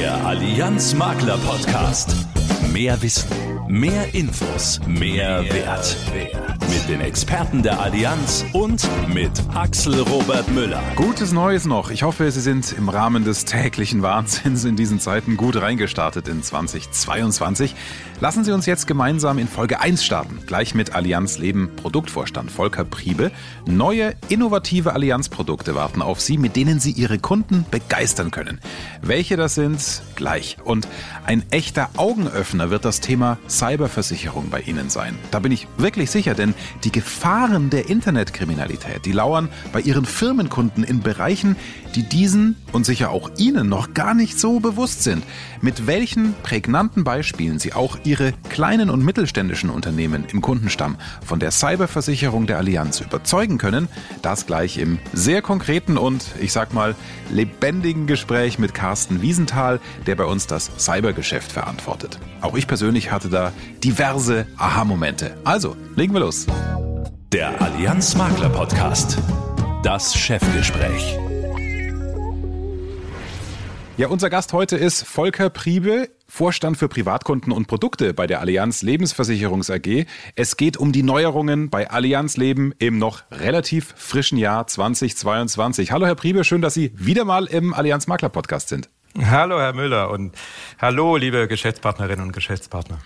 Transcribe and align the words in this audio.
Der 0.00 0.24
Allianz 0.24 0.94
Makler 0.94 1.36
Podcast. 1.36 2.16
Mehr 2.72 3.02
Wissen, 3.02 3.28
mehr 3.68 4.14
Infos, 4.14 4.80
mehr, 4.86 5.44
Wert. 5.52 5.94
Mit 6.70 6.88
den 6.88 7.02
Experten 7.02 7.62
der 7.62 7.78
Allianz 7.78 8.46
und 8.54 8.88
mit 9.12 9.30
Axel 9.54 10.00
Robert 10.00 10.50
Müller. 10.52 10.82
Gutes 10.96 11.32
Neues 11.32 11.66
noch. 11.66 11.90
Ich 11.90 12.02
hoffe, 12.02 12.30
Sie 12.30 12.40
sind 12.40 12.72
im 12.72 12.88
Rahmen 12.88 13.24
des 13.24 13.44
täglichen 13.44 14.00
Wahnsinns 14.00 14.64
in 14.64 14.74
diesen 14.74 15.00
Zeiten 15.00 15.36
gut 15.36 15.56
reingestartet 15.56 16.28
in 16.28 16.42
2022. 16.42 17.74
Lassen 18.22 18.44
Sie 18.44 18.52
uns 18.52 18.66
jetzt 18.66 18.86
gemeinsam 18.86 19.38
in 19.38 19.48
Folge 19.48 19.80
1 19.80 20.04
starten. 20.04 20.40
Gleich 20.46 20.74
mit 20.74 20.94
Allianz 20.94 21.38
Leben 21.38 21.70
Produktvorstand 21.76 22.50
Volker 22.50 22.84
Priebe. 22.84 23.30
Neue, 23.64 24.14
innovative 24.28 24.92
Allianz-Produkte 24.92 25.74
warten 25.74 26.02
auf 26.02 26.20
Sie, 26.20 26.36
mit 26.36 26.54
denen 26.54 26.80
Sie 26.80 26.90
Ihre 26.90 27.18
Kunden 27.18 27.64
begeistern 27.70 28.30
können. 28.30 28.60
Welche 29.00 29.38
das 29.38 29.54
sind, 29.54 30.02
gleich. 30.16 30.58
Und 30.62 30.86
ein 31.24 31.44
echter 31.50 31.88
Augenöffner 31.96 32.68
wird 32.68 32.84
das 32.84 33.00
Thema 33.00 33.38
Cyberversicherung 33.48 34.50
bei 34.50 34.60
Ihnen 34.60 34.90
sein. 34.90 35.18
Da 35.30 35.38
bin 35.38 35.50
ich 35.50 35.66
wirklich 35.78 36.10
sicher, 36.10 36.34
denn 36.34 36.52
die 36.84 36.92
Gefahren 36.92 37.70
der 37.70 37.88
Internetkriminalität, 37.88 39.06
die 39.06 39.12
lauern 39.12 39.48
bei 39.72 39.80
Ihren 39.80 40.04
Firmenkunden 40.04 40.84
in 40.84 41.00
Bereichen, 41.00 41.56
die 41.94 42.02
diesen 42.02 42.56
und 42.72 42.86
sicher 42.86 43.10
auch 43.10 43.30
Ihnen 43.38 43.68
noch 43.68 43.94
gar 43.94 44.14
nicht 44.14 44.38
so 44.38 44.60
bewusst 44.60 45.02
sind. 45.02 45.24
Mit 45.60 45.86
welchen 45.86 46.34
prägnanten 46.42 47.04
Beispielen 47.04 47.58
Sie 47.58 47.72
auch 47.72 47.98
Ihre 48.04 48.32
kleinen 48.48 48.90
und 48.90 49.04
mittelständischen 49.04 49.70
Unternehmen 49.70 50.24
im 50.32 50.40
Kundenstamm 50.40 50.96
von 51.24 51.40
der 51.40 51.50
Cyberversicherung 51.50 52.46
der 52.46 52.58
Allianz 52.58 53.00
überzeugen 53.00 53.58
können, 53.58 53.88
das 54.22 54.46
gleich 54.46 54.78
im 54.78 54.98
sehr 55.12 55.42
konkreten 55.42 55.98
und, 55.98 56.24
ich 56.40 56.52
sag 56.52 56.72
mal, 56.72 56.94
lebendigen 57.30 58.06
Gespräch 58.06 58.58
mit 58.58 58.74
Carsten 58.74 59.22
Wiesenthal, 59.22 59.80
der 60.06 60.16
bei 60.16 60.24
uns 60.24 60.46
das 60.46 60.70
Cybergeschäft 60.78 61.52
verantwortet. 61.52 62.18
Auch 62.40 62.56
ich 62.56 62.66
persönlich 62.66 63.10
hatte 63.10 63.28
da 63.28 63.52
diverse 63.84 64.46
Aha-Momente. 64.56 65.36
Also, 65.44 65.76
legen 65.96 66.12
wir 66.12 66.20
los. 66.20 66.46
Der 67.32 67.60
Allianz 67.62 68.16
Makler 68.16 68.48
Podcast. 68.48 69.18
Das 69.82 70.14
Chefgespräch. 70.14 71.16
Ja, 74.00 74.08
unser 74.08 74.30
Gast 74.30 74.54
heute 74.54 74.78
ist 74.78 75.06
Volker 75.06 75.50
Priebe, 75.50 76.08
Vorstand 76.26 76.78
für 76.78 76.88
Privatkunden 76.88 77.52
und 77.52 77.66
Produkte 77.66 78.14
bei 78.14 78.26
der 78.26 78.40
Allianz 78.40 78.80
Lebensversicherungs 78.80 79.68
AG. 79.68 80.06
Es 80.36 80.56
geht 80.56 80.78
um 80.78 80.90
die 80.90 81.02
Neuerungen 81.02 81.68
bei 81.68 81.90
Allianz 81.90 82.38
Leben 82.38 82.72
im 82.78 82.96
noch 82.96 83.24
relativ 83.30 83.92
frischen 83.98 84.38
Jahr 84.38 84.66
2022. 84.66 85.92
Hallo 85.92 86.06
Herr 86.06 86.14
Priebe, 86.14 86.44
schön, 86.44 86.62
dass 86.62 86.72
Sie 86.72 86.92
wieder 86.94 87.26
mal 87.26 87.44
im 87.44 87.74
Allianz 87.74 88.06
Makler 88.06 88.30
Podcast 88.30 88.70
sind. 88.70 88.88
Hallo 89.22 89.60
Herr 89.60 89.74
Müller 89.74 90.08
und 90.08 90.34
hallo 90.78 91.18
liebe 91.18 91.46
Geschäftspartnerinnen 91.46 92.24
und 92.24 92.32
Geschäftspartner. 92.32 93.00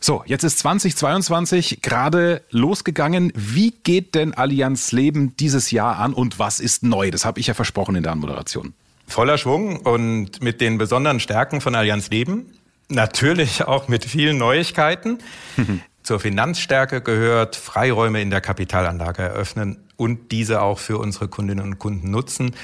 So, 0.00 0.22
jetzt 0.24 0.44
ist 0.44 0.58
2022 0.60 1.82
gerade 1.82 2.40
losgegangen. 2.48 3.30
Wie 3.34 3.72
geht 3.72 4.14
denn 4.14 4.32
Allianz 4.32 4.90
Leben 4.90 5.36
dieses 5.36 5.70
Jahr 5.70 5.98
an 5.98 6.14
und 6.14 6.38
was 6.38 6.60
ist 6.60 6.82
neu? 6.82 7.10
Das 7.10 7.26
habe 7.26 7.40
ich 7.40 7.48
ja 7.48 7.52
versprochen 7.52 7.94
in 7.94 8.02
der 8.02 8.12
Anmoderation 8.12 8.72
voller 9.06 9.38
Schwung 9.38 9.80
und 9.80 10.42
mit 10.42 10.60
den 10.60 10.78
besonderen 10.78 11.20
Stärken 11.20 11.60
von 11.60 11.74
Allianz 11.74 12.10
Leben. 12.10 12.52
Natürlich 12.88 13.64
auch 13.64 13.88
mit 13.88 14.04
vielen 14.04 14.38
Neuigkeiten. 14.38 15.18
Zur 16.02 16.20
Finanzstärke 16.20 17.00
gehört 17.00 17.56
Freiräume 17.56 18.20
in 18.20 18.30
der 18.30 18.42
Kapitalanlage 18.42 19.22
eröffnen 19.22 19.78
und 19.96 20.32
diese 20.32 20.60
auch 20.60 20.78
für 20.78 20.98
unsere 20.98 21.28
Kundinnen 21.28 21.64
und 21.64 21.78
Kunden 21.78 22.10
nutzen. 22.10 22.54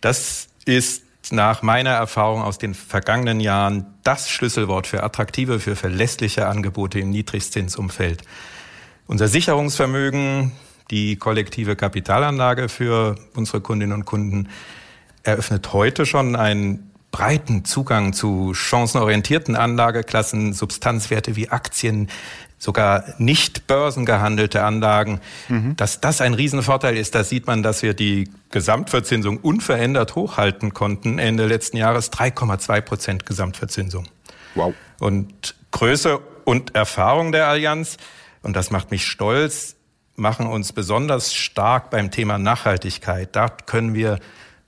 Das 0.00 0.48
ist 0.64 1.04
nach 1.30 1.62
meiner 1.62 1.90
Erfahrung 1.90 2.42
aus 2.42 2.58
den 2.58 2.74
vergangenen 2.74 3.38
Jahren 3.38 3.86
das 4.02 4.28
Schlüsselwort 4.28 4.88
für 4.88 5.04
attraktive, 5.04 5.60
für 5.60 5.76
verlässliche 5.76 6.48
Angebote 6.48 6.98
im 6.98 7.10
Niedrigzinsumfeld. 7.10 8.22
Unser 9.06 9.28
Sicherungsvermögen, 9.28 10.50
die 10.90 11.16
kollektive 11.16 11.76
Kapitalanlage 11.76 12.68
für 12.68 13.14
unsere 13.34 13.60
Kundinnen 13.60 13.94
und 13.94 14.04
Kunden, 14.04 14.48
eröffnet 15.22 15.72
heute 15.72 16.06
schon 16.06 16.36
einen 16.36 16.90
breiten 17.10 17.64
Zugang 17.64 18.12
zu 18.12 18.54
chancenorientierten 18.54 19.54
Anlageklassen, 19.54 20.54
Substanzwerte 20.54 21.36
wie 21.36 21.50
Aktien, 21.50 22.08
sogar 22.58 23.04
nicht 23.18 23.66
börsengehandelte 23.66 24.62
Anlagen. 24.62 25.20
Mhm. 25.48 25.76
Dass 25.76 26.00
das 26.00 26.20
ein 26.20 26.32
Riesenvorteil 26.32 26.96
ist, 26.96 27.14
da 27.14 27.24
sieht 27.24 27.46
man, 27.46 27.62
dass 27.62 27.82
wir 27.82 27.92
die 27.92 28.30
Gesamtverzinsung 28.50 29.38
unverändert 29.38 30.14
hochhalten 30.14 30.72
konnten. 30.72 31.18
Ende 31.18 31.46
letzten 31.46 31.76
Jahres 31.76 32.12
3,2 32.12 32.80
Prozent 32.80 33.26
Gesamtverzinsung. 33.26 34.06
Wow. 34.54 34.74
Und 35.00 35.54
Größe 35.72 36.20
und 36.44 36.74
Erfahrung 36.74 37.32
der 37.32 37.48
Allianz, 37.48 37.96
und 38.42 38.54
das 38.54 38.70
macht 38.70 38.90
mich 38.90 39.06
stolz, 39.06 39.76
machen 40.14 40.46
uns 40.46 40.72
besonders 40.72 41.34
stark 41.34 41.90
beim 41.90 42.10
Thema 42.10 42.38
Nachhaltigkeit. 42.38 43.34
Da 43.34 43.48
können 43.48 43.94
wir 43.94 44.18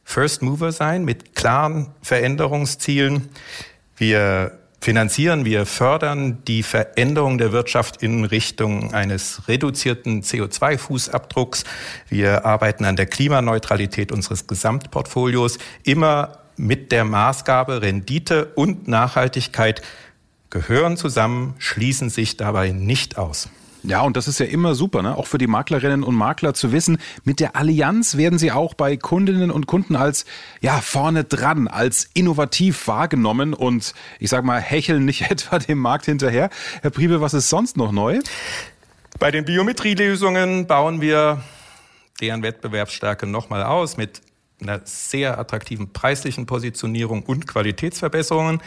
First 0.04 0.42
Mover 0.42 0.72
sein 0.72 1.04
mit 1.04 1.34
klaren 1.34 1.88
Veränderungszielen. 2.02 3.30
Wir 3.96 4.58
finanzieren, 4.80 5.46
wir 5.46 5.64
fördern 5.64 6.44
die 6.46 6.62
Veränderung 6.62 7.38
der 7.38 7.52
Wirtschaft 7.52 8.02
in 8.02 8.24
Richtung 8.24 8.92
eines 8.92 9.48
reduzierten 9.48 10.22
CO2-Fußabdrucks. 10.22 11.64
Wir 12.10 12.44
arbeiten 12.44 12.84
an 12.84 12.94
der 12.94 13.06
Klimaneutralität 13.06 14.12
unseres 14.12 14.46
Gesamtportfolios, 14.46 15.58
immer 15.84 16.38
mit 16.56 16.92
der 16.92 17.04
Maßgabe 17.04 17.82
Rendite 17.82 18.52
und 18.54 18.86
Nachhaltigkeit 18.86 19.82
gehören 20.50 20.96
zusammen, 20.96 21.54
schließen 21.58 22.10
sich 22.10 22.36
dabei 22.36 22.70
nicht 22.70 23.16
aus. 23.18 23.48
Ja, 23.86 24.00
und 24.00 24.16
das 24.16 24.28
ist 24.28 24.40
ja 24.40 24.46
immer 24.46 24.74
super, 24.74 25.02
ne? 25.02 25.14
auch 25.14 25.26
für 25.26 25.36
die 25.36 25.46
Maklerinnen 25.46 26.04
und 26.04 26.14
Makler 26.14 26.54
zu 26.54 26.72
wissen, 26.72 26.96
mit 27.24 27.38
der 27.38 27.54
Allianz 27.54 28.16
werden 28.16 28.38
sie 28.38 28.50
auch 28.50 28.72
bei 28.72 28.96
Kundinnen 28.96 29.50
und 29.50 29.66
Kunden 29.66 29.94
als 29.94 30.24
ja 30.62 30.80
vorne 30.80 31.24
dran, 31.24 31.68
als 31.68 32.08
innovativ 32.14 32.88
wahrgenommen 32.88 33.52
und 33.52 33.92
ich 34.18 34.30
sag 34.30 34.42
mal, 34.42 34.58
hecheln 34.58 35.04
nicht 35.04 35.22
etwa 35.30 35.58
dem 35.58 35.78
Markt 35.78 36.06
hinterher. 36.06 36.48
Herr 36.80 36.90
Priebe, 36.90 37.20
was 37.20 37.34
ist 37.34 37.50
sonst 37.50 37.76
noch 37.76 37.92
neu? 37.92 38.20
Bei 39.18 39.30
den 39.30 39.44
Biometrielösungen 39.44 40.66
bauen 40.66 41.02
wir 41.02 41.42
deren 42.22 42.42
Wettbewerbsstärke 42.42 43.26
nochmal 43.26 43.64
aus 43.64 43.98
mit 43.98 44.22
einer 44.62 44.80
sehr 44.84 45.38
attraktiven 45.38 45.92
preislichen 45.92 46.46
Positionierung 46.46 47.22
und 47.22 47.46
Qualitätsverbesserungen. 47.46 48.62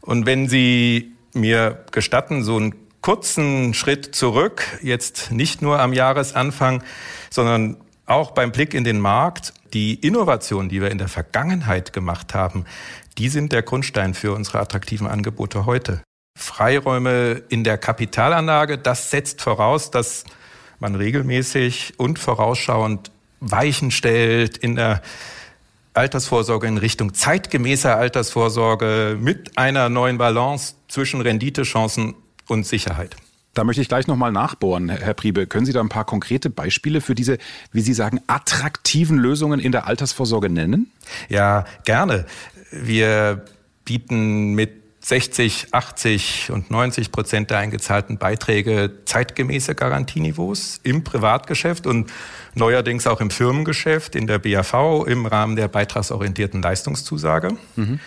Und 0.00 0.24
wenn 0.24 0.48
Sie 0.48 1.12
mir 1.34 1.84
gestatten, 1.92 2.42
so 2.42 2.58
ein 2.58 2.74
kurzen 3.06 3.72
Schritt 3.72 4.16
zurück, 4.16 4.64
jetzt 4.82 5.30
nicht 5.30 5.62
nur 5.62 5.78
am 5.78 5.92
Jahresanfang, 5.92 6.82
sondern 7.30 7.76
auch 8.04 8.32
beim 8.32 8.50
Blick 8.50 8.74
in 8.74 8.82
den 8.82 8.98
Markt. 8.98 9.54
Die 9.72 9.94
Innovationen, 9.94 10.68
die 10.68 10.80
wir 10.80 10.90
in 10.90 10.98
der 10.98 11.06
Vergangenheit 11.06 11.92
gemacht 11.92 12.34
haben, 12.34 12.64
die 13.16 13.28
sind 13.28 13.52
der 13.52 13.62
Grundstein 13.62 14.12
für 14.12 14.32
unsere 14.32 14.58
attraktiven 14.58 15.06
Angebote 15.06 15.66
heute. 15.66 16.02
Freiräume 16.36 17.44
in 17.48 17.62
der 17.62 17.78
Kapitalanlage, 17.78 18.76
das 18.76 19.12
setzt 19.12 19.40
voraus, 19.40 19.92
dass 19.92 20.24
man 20.80 20.96
regelmäßig 20.96 21.94
und 21.98 22.18
vorausschauend 22.18 23.12
Weichen 23.38 23.92
stellt 23.92 24.58
in 24.58 24.74
der 24.74 25.00
Altersvorsorge 25.94 26.66
in 26.66 26.76
Richtung 26.76 27.14
zeitgemäßer 27.14 27.96
Altersvorsorge 27.96 29.16
mit 29.20 29.56
einer 29.56 29.90
neuen 29.90 30.18
Balance 30.18 30.74
zwischen 30.88 31.20
Renditechancen 31.20 32.16
und 32.48 32.66
Sicherheit. 32.66 33.16
Da 33.56 33.64
möchte 33.64 33.80
ich 33.80 33.88
gleich 33.88 34.06
nochmal 34.06 34.32
nachbohren, 34.32 34.90
Herr 34.90 35.14
Priebe. 35.14 35.46
Können 35.46 35.64
Sie 35.64 35.72
da 35.72 35.80
ein 35.80 35.88
paar 35.88 36.04
konkrete 36.04 36.50
Beispiele 36.50 37.00
für 37.00 37.14
diese, 37.14 37.38
wie 37.72 37.80
Sie 37.80 37.94
sagen, 37.94 38.20
attraktiven 38.26 39.16
Lösungen 39.16 39.60
in 39.60 39.72
der 39.72 39.86
Altersvorsorge 39.86 40.50
nennen? 40.50 40.92
Ja, 41.30 41.64
gerne. 41.86 42.26
Wir 42.70 43.46
bieten 43.86 44.52
mit 44.54 44.82
60, 45.00 45.68
80 45.72 46.50
und 46.50 46.70
90 46.70 47.12
Prozent 47.12 47.50
der 47.50 47.58
eingezahlten 47.58 48.18
Beiträge 48.18 48.90
zeitgemäße 49.06 49.74
Garantieniveaus 49.74 50.80
im 50.82 51.02
Privatgeschäft 51.02 51.86
und 51.86 52.12
neuerdings 52.54 53.06
auch 53.06 53.22
im 53.22 53.30
Firmengeschäft, 53.30 54.16
in 54.16 54.26
der 54.26 54.38
BAV 54.38 55.06
im 55.06 55.24
Rahmen 55.24 55.56
der 55.56 55.68
beitragsorientierten 55.68 56.60
Leistungszusage. 56.60 57.56
Mhm 57.76 58.00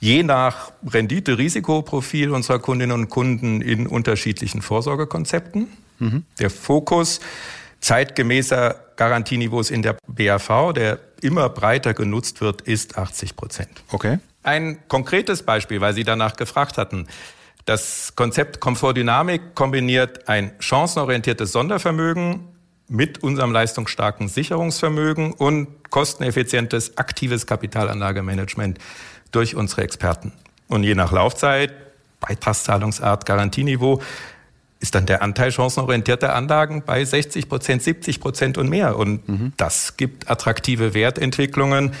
je 0.00 0.22
nach 0.22 0.72
Rendite-Risikoprofil 0.86 2.30
unserer 2.30 2.58
Kundinnen 2.58 2.92
und 2.92 3.08
Kunden 3.08 3.60
in 3.60 3.86
unterschiedlichen 3.86 4.62
Vorsorgekonzepten. 4.62 5.68
Mhm. 5.98 6.24
Der 6.38 6.50
Fokus 6.50 7.20
zeitgemäßer 7.80 8.76
Garantieniveaus 8.96 9.70
in 9.70 9.82
der 9.82 9.96
BAV, 10.06 10.72
der 10.74 10.98
immer 11.20 11.48
breiter 11.48 11.94
genutzt 11.94 12.40
wird, 12.40 12.62
ist 12.62 12.98
80 12.98 13.36
Prozent. 13.36 13.70
Okay. 13.90 14.18
Ein 14.42 14.78
konkretes 14.88 15.42
Beispiel, 15.42 15.80
weil 15.80 15.94
Sie 15.94 16.04
danach 16.04 16.36
gefragt 16.36 16.78
hatten. 16.78 17.06
Das 17.66 18.14
Konzept 18.16 18.60
Komfortdynamik 18.60 19.54
kombiniert 19.54 20.28
ein 20.28 20.52
chancenorientiertes 20.58 21.52
Sondervermögen 21.52 22.48
mit 22.88 23.22
unserem 23.22 23.52
leistungsstarken 23.52 24.28
Sicherungsvermögen 24.28 25.32
und 25.32 25.90
kosteneffizientes 25.90 26.96
aktives 26.96 27.46
Kapitalanlagemanagement 27.46 28.78
durch 29.30 29.54
unsere 29.54 29.82
Experten. 29.82 30.32
Und 30.68 30.84
je 30.84 30.94
nach 30.94 31.12
Laufzeit, 31.12 31.72
Beitragszahlungsart, 32.20 33.26
Garantieniveau, 33.26 34.00
ist 34.80 34.94
dann 34.94 35.06
der 35.06 35.22
Anteil 35.22 35.52
chancenorientierter 35.52 36.34
Anlagen 36.34 36.82
bei 36.84 37.04
60 37.04 37.48
Prozent, 37.48 37.82
70 37.82 38.20
Prozent 38.20 38.58
und 38.58 38.68
mehr. 38.68 38.96
Und 38.96 39.28
mhm. 39.28 39.52
das 39.56 39.96
gibt 39.96 40.30
attraktive 40.30 40.94
Wertentwicklungen, 40.94 41.92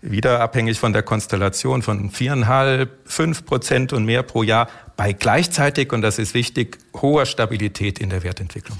wieder 0.00 0.40
abhängig 0.40 0.78
von 0.78 0.92
der 0.92 1.02
Konstellation 1.02 1.82
von 1.82 2.10
viereinhalb, 2.10 2.90
fünf 3.04 3.44
Prozent 3.44 3.92
und 3.92 4.04
mehr 4.04 4.22
pro 4.22 4.42
Jahr 4.42 4.68
bei 4.96 5.12
gleichzeitig, 5.12 5.92
und 5.92 6.02
das 6.02 6.18
ist 6.18 6.34
wichtig, 6.34 6.78
hoher 6.94 7.26
Stabilität 7.26 7.98
in 7.98 8.10
der 8.10 8.22
Wertentwicklung. 8.22 8.78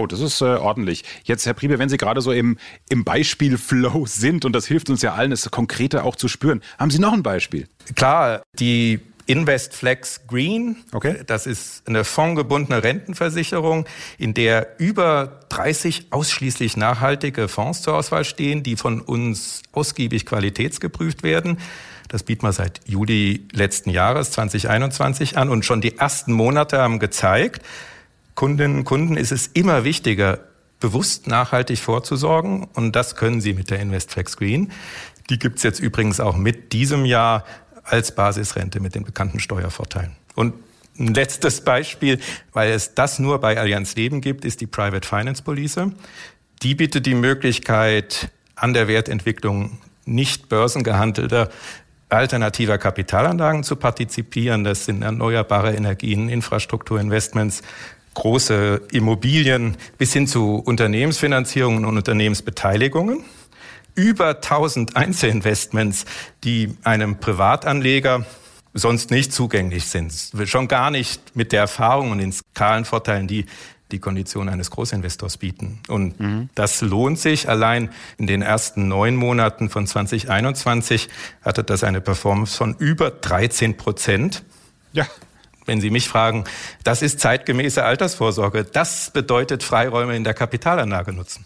Oh, 0.00 0.06
das 0.06 0.20
ist 0.20 0.40
äh, 0.40 0.44
ordentlich. 0.44 1.04
Jetzt, 1.24 1.44
Herr 1.44 1.52
Priebe, 1.52 1.78
wenn 1.78 1.90
Sie 1.90 1.98
gerade 1.98 2.22
so 2.22 2.32
im, 2.32 2.56
im 2.88 3.04
Beispiel-Flow 3.04 4.06
sind, 4.06 4.46
und 4.46 4.54
das 4.54 4.66
hilft 4.66 4.88
uns 4.88 5.02
ja 5.02 5.12
allen, 5.12 5.30
es 5.30 5.50
konkreter 5.50 6.04
auch 6.04 6.16
zu 6.16 6.26
spüren, 6.26 6.62
haben 6.78 6.90
Sie 6.90 6.98
noch 6.98 7.12
ein 7.12 7.22
Beispiel? 7.22 7.68
Klar, 7.96 8.40
die 8.58 9.00
InvestFlex 9.26 10.26
Green. 10.26 10.76
Okay. 10.92 11.22
Das 11.26 11.46
ist 11.46 11.86
eine 11.86 12.04
fondgebundene 12.04 12.82
Rentenversicherung, 12.82 13.84
in 14.16 14.32
der 14.32 14.80
über 14.80 15.40
30 15.50 16.06
ausschließlich 16.10 16.78
nachhaltige 16.78 17.46
Fonds 17.48 17.82
zur 17.82 17.94
Auswahl 17.94 18.24
stehen, 18.24 18.62
die 18.62 18.76
von 18.76 19.02
uns 19.02 19.62
ausgiebig 19.72 20.24
qualitätsgeprüft 20.24 21.22
werden. 21.22 21.58
Das 22.08 22.22
bieten 22.22 22.46
wir 22.46 22.52
seit 22.52 22.80
Juli 22.86 23.46
letzten 23.52 23.90
Jahres 23.90 24.30
2021 24.30 25.36
an 25.36 25.50
und 25.50 25.66
schon 25.66 25.82
die 25.82 25.98
ersten 25.98 26.32
Monate 26.32 26.78
haben 26.78 26.98
gezeigt, 26.98 27.62
Kundinnen 28.40 28.78
und 28.78 28.84
Kunden 28.84 29.18
ist 29.18 29.32
es 29.32 29.48
immer 29.48 29.84
wichtiger, 29.84 30.38
bewusst 30.80 31.26
nachhaltig 31.26 31.78
vorzusorgen 31.78 32.64
und 32.72 32.96
das 32.96 33.14
können 33.14 33.42
sie 33.42 33.52
mit 33.52 33.68
der 33.68 33.80
InvestFlex 33.80 34.38
Green. 34.38 34.72
Die 35.28 35.38
gibt's 35.38 35.62
jetzt 35.62 35.78
übrigens 35.78 36.20
auch 36.20 36.38
mit 36.38 36.72
diesem 36.72 37.04
Jahr 37.04 37.44
als 37.84 38.14
Basisrente 38.14 38.80
mit 38.80 38.94
den 38.94 39.04
bekannten 39.04 39.40
Steuervorteilen. 39.40 40.12
Und 40.36 40.54
ein 40.98 41.12
letztes 41.12 41.60
Beispiel, 41.60 42.18
weil 42.54 42.70
es 42.70 42.94
das 42.94 43.18
nur 43.18 43.42
bei 43.42 43.58
Allianz 43.58 43.94
Leben 43.94 44.22
gibt, 44.22 44.46
ist 44.46 44.62
die 44.62 44.66
Private 44.66 45.06
Finance 45.06 45.42
Police. 45.42 45.78
Die 46.62 46.74
bietet 46.74 47.04
die 47.04 47.14
Möglichkeit, 47.14 48.30
an 48.54 48.72
der 48.72 48.88
Wertentwicklung 48.88 49.76
nicht 50.06 50.48
börsengehandelter 50.48 51.50
alternativer 52.08 52.78
Kapitalanlagen 52.78 53.64
zu 53.64 53.76
partizipieren. 53.76 54.64
Das 54.64 54.86
sind 54.86 55.02
erneuerbare 55.02 55.74
Energien, 55.74 56.28
Infrastrukturinvestments, 56.28 57.62
große 58.14 58.82
Immobilien 58.92 59.76
bis 59.98 60.12
hin 60.12 60.26
zu 60.26 60.56
Unternehmensfinanzierungen 60.56 61.84
und 61.84 61.96
Unternehmensbeteiligungen 61.96 63.24
über 63.94 64.36
1000 64.36 64.96
Einzelinvestments, 64.96 66.06
die 66.44 66.76
einem 66.84 67.18
Privatanleger 67.18 68.24
sonst 68.72 69.10
nicht 69.10 69.32
zugänglich 69.32 69.86
sind. 69.86 70.12
Schon 70.44 70.68
gar 70.68 70.90
nicht 70.90 71.34
mit 71.34 71.52
der 71.52 71.60
Erfahrung 71.62 72.12
und 72.12 72.18
den 72.18 72.32
Skalenvorteilen, 72.32 73.26
die 73.26 73.46
die 73.90 73.98
Konditionen 73.98 74.52
eines 74.52 74.70
Großinvestors 74.70 75.36
bieten. 75.36 75.80
Und 75.88 76.20
mhm. 76.20 76.48
das 76.54 76.80
lohnt 76.80 77.18
sich. 77.18 77.48
Allein 77.48 77.90
in 78.18 78.28
den 78.28 78.40
ersten 78.40 78.86
neun 78.86 79.16
Monaten 79.16 79.68
von 79.68 79.86
2021 79.86 81.08
hatte 81.42 81.64
das 81.64 81.82
eine 81.82 82.00
Performance 82.00 82.56
von 82.56 82.76
über 82.78 83.10
13 83.10 83.76
Prozent. 83.76 84.44
Ja. 84.92 85.06
Wenn 85.66 85.80
Sie 85.80 85.90
mich 85.90 86.08
fragen, 86.08 86.44
das 86.84 87.02
ist 87.02 87.20
zeitgemäße 87.20 87.84
Altersvorsorge. 87.84 88.64
Das 88.64 89.10
bedeutet 89.12 89.62
Freiräume 89.62 90.16
in 90.16 90.24
der 90.24 90.34
Kapitalanlage 90.34 91.12
nutzen. 91.12 91.44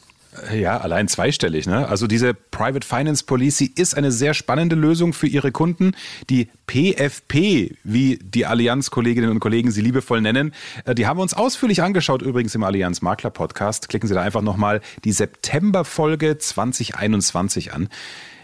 Ja, 0.52 0.78
allein 0.78 1.06
zweistellig. 1.06 1.66
Ne? 1.66 1.88
Also 1.88 2.06
diese 2.06 2.34
Private 2.34 2.87
Finance 2.87 3.25
Policy 3.25 3.70
ist 3.76 3.96
eine 3.96 4.11
sehr 4.11 4.34
spannende 4.34 4.75
Lösung 4.75 5.12
für 5.12 5.28
Ihre 5.28 5.52
Kunden. 5.52 5.93
Die 6.28 6.49
PFP, 6.66 7.76
wie 7.84 8.19
die 8.20 8.44
Allianz-Kolleginnen 8.44 9.31
und 9.31 9.38
Kollegen 9.38 9.70
sie 9.70 9.81
liebevoll 9.81 10.20
nennen, 10.20 10.52
äh, 10.87 10.94
die 10.94 11.06
haben 11.06 11.19
wir 11.19 11.22
uns 11.22 11.34
ausführlich 11.34 11.82
angeschaut, 11.82 12.22
übrigens 12.22 12.55
im 12.55 12.64
Allianz 12.64 13.00
Makler 13.00 13.31
Podcast. 13.31 13.88
Klicken 13.88 14.08
Sie 14.08 14.14
da 14.14 14.22
einfach 14.22 14.43
nochmal 14.43 14.81
die 15.05 15.12
September-Folge 15.12 16.38
2021 16.38 17.72
an. 17.72 17.88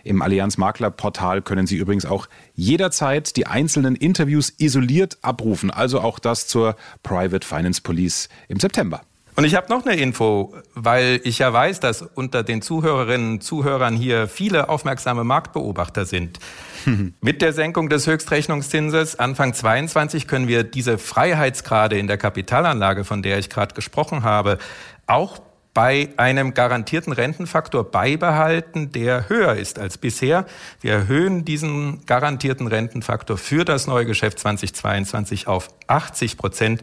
Im 0.04 0.22
Allianz 0.22 0.56
Makler 0.58 0.90
Portal 0.90 1.42
können 1.42 1.66
Sie 1.66 1.76
übrigens 1.76 2.06
auch 2.06 2.28
jederzeit 2.54 3.36
die 3.36 3.46
einzelnen 3.46 3.96
Interviews 3.96 4.52
isoliert 4.58 5.18
abrufen. 5.22 5.70
Also 5.70 6.00
auch 6.00 6.18
das 6.18 6.46
zur 6.46 6.76
Private 7.02 7.46
Finance 7.46 7.80
Police 7.82 8.28
im 8.48 8.60
September. 8.60 9.02
Und 9.36 9.44
ich 9.44 9.54
habe 9.54 9.68
noch 9.70 9.86
eine 9.86 9.96
Info, 9.98 10.54
weil 10.74 11.20
ich 11.24 11.38
ja 11.38 11.50
weiß, 11.50 11.80
dass 11.80 12.02
unter 12.02 12.42
den 12.42 12.62
Zuhörerinnen 12.62 13.32
und 13.32 13.42
Zuhörern 13.42 13.96
hier 13.96 14.28
viele 14.28 14.68
aufmerksame 14.68 15.24
Marktbeobachter 15.24 16.04
sind. 16.04 16.38
Mit 17.22 17.40
der 17.40 17.52
Senkung 17.52 17.88
des 17.88 18.06
Höchstrechnungszinses 18.06 19.18
Anfang 19.18 19.54
22 19.54 20.26
können 20.26 20.48
wir 20.48 20.64
diese 20.64 20.98
Freiheitsgrade 20.98 21.98
in 21.98 22.06
der 22.06 22.18
Kapitalanlage, 22.18 23.04
von 23.04 23.22
der 23.22 23.38
ich 23.38 23.48
gerade 23.48 23.74
gesprochen 23.74 24.24
habe, 24.24 24.58
auch 25.06 25.40
bei 25.74 26.08
einem 26.16 26.54
garantierten 26.54 27.12
Rentenfaktor 27.12 27.84
beibehalten, 27.84 28.92
der 28.92 29.28
höher 29.28 29.54
ist 29.54 29.78
als 29.78 29.98
bisher. 29.98 30.46
Wir 30.80 30.92
erhöhen 30.92 31.44
diesen 31.44 32.04
garantierten 32.06 32.66
Rentenfaktor 32.66 33.38
für 33.38 33.64
das 33.64 33.86
neue 33.86 34.06
Geschäft 34.06 34.38
2022 34.40 35.46
auf 35.46 35.68
80 35.86 36.36
Prozent 36.36 36.82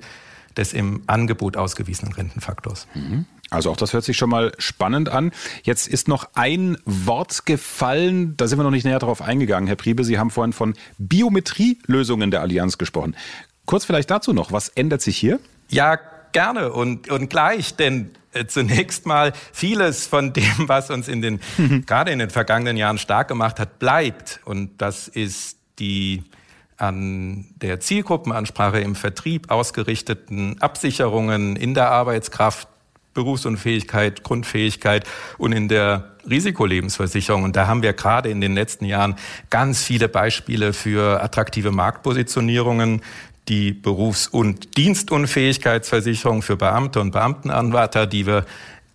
des 0.55 0.73
im 0.73 1.03
Angebot 1.07 1.57
ausgewiesenen 1.57 2.13
Rentenfaktors. 2.13 2.87
Mhm. 2.93 3.25
Also 3.49 3.71
auch 3.71 3.77
das 3.77 3.93
hört 3.93 4.03
sich 4.03 4.17
schon 4.17 4.29
mal 4.29 4.51
spannend 4.57 5.09
an. 5.09 5.31
Jetzt 5.63 5.87
ist 5.87 6.07
noch 6.07 6.29
ein 6.33 6.77
Wort 6.85 7.45
gefallen, 7.45 8.35
da 8.35 8.47
sind 8.47 8.59
wir 8.59 8.63
noch 8.63 8.71
nicht 8.71 8.83
näher 8.83 8.99
darauf 8.99 9.21
eingegangen, 9.21 9.67
Herr 9.67 9.77
Priebe. 9.77 10.03
Sie 10.03 10.19
haben 10.19 10.31
vorhin 10.31 10.53
von 10.53 10.73
Biometrielösungen 10.97 12.31
der 12.31 12.41
Allianz 12.41 12.77
gesprochen. 12.77 13.15
Kurz 13.65 13.85
vielleicht 13.85 14.11
dazu 14.11 14.33
noch, 14.33 14.51
was 14.51 14.69
ändert 14.69 15.01
sich 15.01 15.17
hier? 15.17 15.39
Ja, 15.69 15.97
gerne 16.37 16.71
und, 16.71 17.09
und 17.09 17.31
gleich, 17.31 17.75
denn 17.77 18.11
äh, 18.31 18.45
zunächst 18.45 19.07
mal 19.07 19.33
vieles 19.51 20.05
von 20.05 20.33
dem, 20.33 20.67
was 20.67 20.91
uns 20.91 21.07
in 21.07 21.23
den, 21.23 21.39
gerade 21.87 22.11
in 22.11 22.19
den 22.19 22.29
vergangenen 22.29 22.77
Jahren 22.77 22.99
stark 22.99 23.27
gemacht 23.27 23.59
hat, 23.59 23.79
bleibt. 23.79 24.39
Und 24.45 24.79
das 24.79 25.07
ist 25.07 25.57
die 25.79 26.23
an 26.77 27.47
der 27.55 27.79
Zielgruppenansprache 27.79 28.79
im 28.79 28.93
Vertrieb 28.93 29.49
ausgerichteten 29.49 30.61
Absicherungen 30.61 31.55
in 31.55 31.73
der 31.73 31.89
Arbeitskraft, 31.89 32.67
Berufsunfähigkeit, 33.15 34.21
Grundfähigkeit 34.21 35.07
und 35.39 35.53
in 35.53 35.67
der 35.67 36.11
Risikolebensversicherung. 36.29 37.45
Und 37.45 37.55
da 37.55 37.65
haben 37.65 37.81
wir 37.81 37.93
gerade 37.93 38.29
in 38.29 38.41
den 38.41 38.53
letzten 38.53 38.85
Jahren 38.85 39.15
ganz 39.49 39.83
viele 39.83 40.07
Beispiele 40.07 40.71
für 40.71 41.23
attraktive 41.23 41.71
Marktpositionierungen. 41.71 43.01
Die 43.49 43.71
Berufs- 43.71 44.27
und 44.27 44.77
Dienstunfähigkeitsversicherung 44.77 46.41
für 46.41 46.57
Beamte 46.57 46.99
und 46.99 47.11
Beamtenanwärter, 47.11 48.07
die 48.07 48.25
wir 48.27 48.45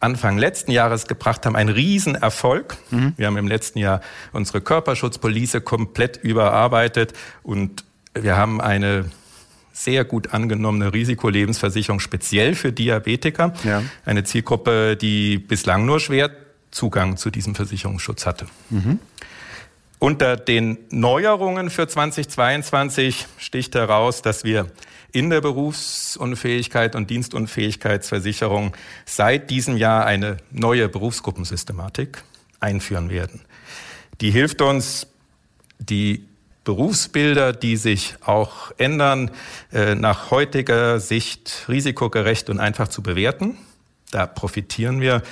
Anfang 0.01 0.37
letzten 0.37 0.73
Jahres 0.73 1.07
gebracht 1.07 1.47
haben, 1.47 1.55
ein 1.55 1.69
Riesenerfolg. 1.69 2.77
Mhm. 2.91 3.15
Wir 3.17 3.29
haben 3.29 3.37
im 3.37 3.47
letzten 3.47 3.79
Jahr 3.79 4.01
unsere 4.33 4.61
Körperschutzpolice 4.61 5.61
komplett 5.61 6.17
überarbeitet 6.17 7.13
und 7.43 7.85
wir 8.13 8.37
haben 8.37 8.61
eine 8.61 9.07
sehr 9.73 10.05
gut 10.05 10.35
angenommene 10.35 10.93
Risikolebensversicherung 10.93 12.01
speziell 12.01 12.55
für 12.55 12.73
Diabetiker. 12.73 13.55
Ja. 13.65 13.83
Eine 14.05 14.25
Zielgruppe, 14.25 14.97
die 14.97 15.39
bislang 15.39 15.87
nur 15.87 16.01
schwer 16.01 16.31
Zugang 16.71 17.17
zu 17.17 17.31
diesem 17.31 17.55
Versicherungsschutz 17.55 18.27
hatte. 18.27 18.47
Mhm. 18.71 18.99
Unter 20.03 20.37
den 20.37 20.79
Neuerungen 20.91 21.71
für 21.71 21.87
2022 21.87 23.29
sticht 23.39 23.77
heraus, 23.77 24.21
dass 24.21 24.43
wir 24.43 24.67
in 25.13 25.31
der 25.31 25.41
Berufsunfähigkeit 25.41 26.97
und 26.97 27.09
Dienstunfähigkeitsversicherung 27.09 28.77
seit 29.07 29.49
diesem 29.49 29.77
Jahr 29.77 30.05
eine 30.05 30.39
neue 30.51 30.89
Berufsgruppensystematik 30.89 32.25
einführen 32.59 33.11
werden. 33.11 33.43
Die 34.21 34.33
hilft 34.33 34.61
uns, 34.61 35.07
die 35.79 36.27
Berufsbilder, 36.65 37.53
die 37.53 37.77
sich 37.77 38.17
auch 38.23 38.73
ändern, 38.79 39.31
äh, 39.73 39.95
nach 39.95 40.33
heutiger 40.33 40.99
Sicht 40.99 41.67
risikogerecht 41.69 42.51
und 42.51 42.59
einfach 42.59 42.89
zu 42.89 43.05
bewerten. 43.05 43.57
Da 44.11 44.27
profitieren 44.27 45.01
wir, 45.01 45.23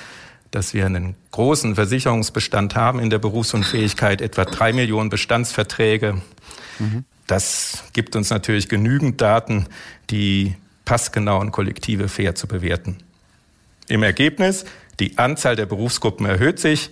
dass 0.50 0.74
wir 0.74 0.86
einen 0.86 1.14
großen 1.30 1.74
Versicherungsbestand 1.74 2.74
haben 2.74 2.98
in 2.98 3.10
der 3.10 3.18
Berufsunfähigkeit, 3.18 4.20
etwa 4.20 4.44
drei 4.44 4.72
Millionen 4.72 5.10
Bestandsverträge. 5.10 6.20
Mhm. 6.78 7.04
Das 7.26 7.84
gibt 7.92 8.16
uns 8.16 8.30
natürlich 8.30 8.68
genügend 8.68 9.20
Daten, 9.20 9.66
die 10.10 10.56
passgenauen 10.84 11.52
Kollektive 11.52 12.08
fair 12.08 12.34
zu 12.34 12.48
bewerten. 12.48 12.96
Im 13.86 14.02
Ergebnis, 14.02 14.64
die 14.98 15.18
Anzahl 15.18 15.54
der 15.54 15.66
Berufsgruppen 15.66 16.26
erhöht 16.26 16.58
sich, 16.58 16.90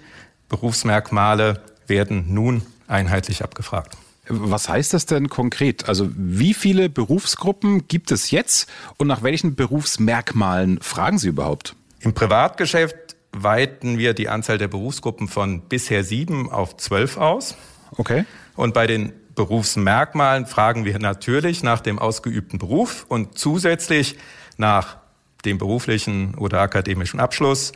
Berufsmerkmale 0.49 1.61
werden 1.88 2.33
nun 2.33 2.62
einheitlich 2.87 3.43
abgefragt. 3.43 3.97
Was 4.29 4.69
heißt 4.69 4.95
das 4.95 5.07
denn 5.07 5.29
konkret? 5.29 5.88
Also 5.88 6.11
wie 6.15 6.55
viele 6.55 6.88
Berufsgruppen 6.88 7.88
gibt 7.88 8.11
es 8.12 8.31
jetzt 8.31 8.69
und 8.99 9.07
nach 9.07 9.23
welchen 9.23 9.55
Berufsmerkmalen 9.55 10.81
fragen 10.81 11.19
Sie 11.19 11.29
überhaupt? 11.29 11.75
Im 12.00 12.15
Privatgeschäft 12.15 13.17
weiten 13.32 13.99
wir 13.99 14.14
die 14.14 14.28
Anzahl 14.28 14.58
der 14.58 14.68
Berufsgruppen 14.68 15.28
von 15.28 15.62
bisher 15.62 16.04
sieben 16.04 16.50
auf 16.50 16.76
zwölf 16.76 17.16
aus. 17.16 17.56
Okay. 17.97 18.25
Und 18.56 18.75
bei 18.75 18.87
den 18.87 19.12
Berufsmerkmalen 19.35 20.47
fragen 20.47 20.85
wir 20.85 20.99
natürlich 20.99 21.62
nach 21.62 21.80
dem 21.80 21.99
ausgeübten 21.99 22.58
Beruf 22.58 23.06
und 23.08 23.38
zusätzlich 23.38 24.16
nach 24.56 24.97
dem 25.44 25.58
beruflichen 25.58 26.35
oder 26.35 26.61
akademischen 26.61 27.20
Abschluss, 27.20 27.73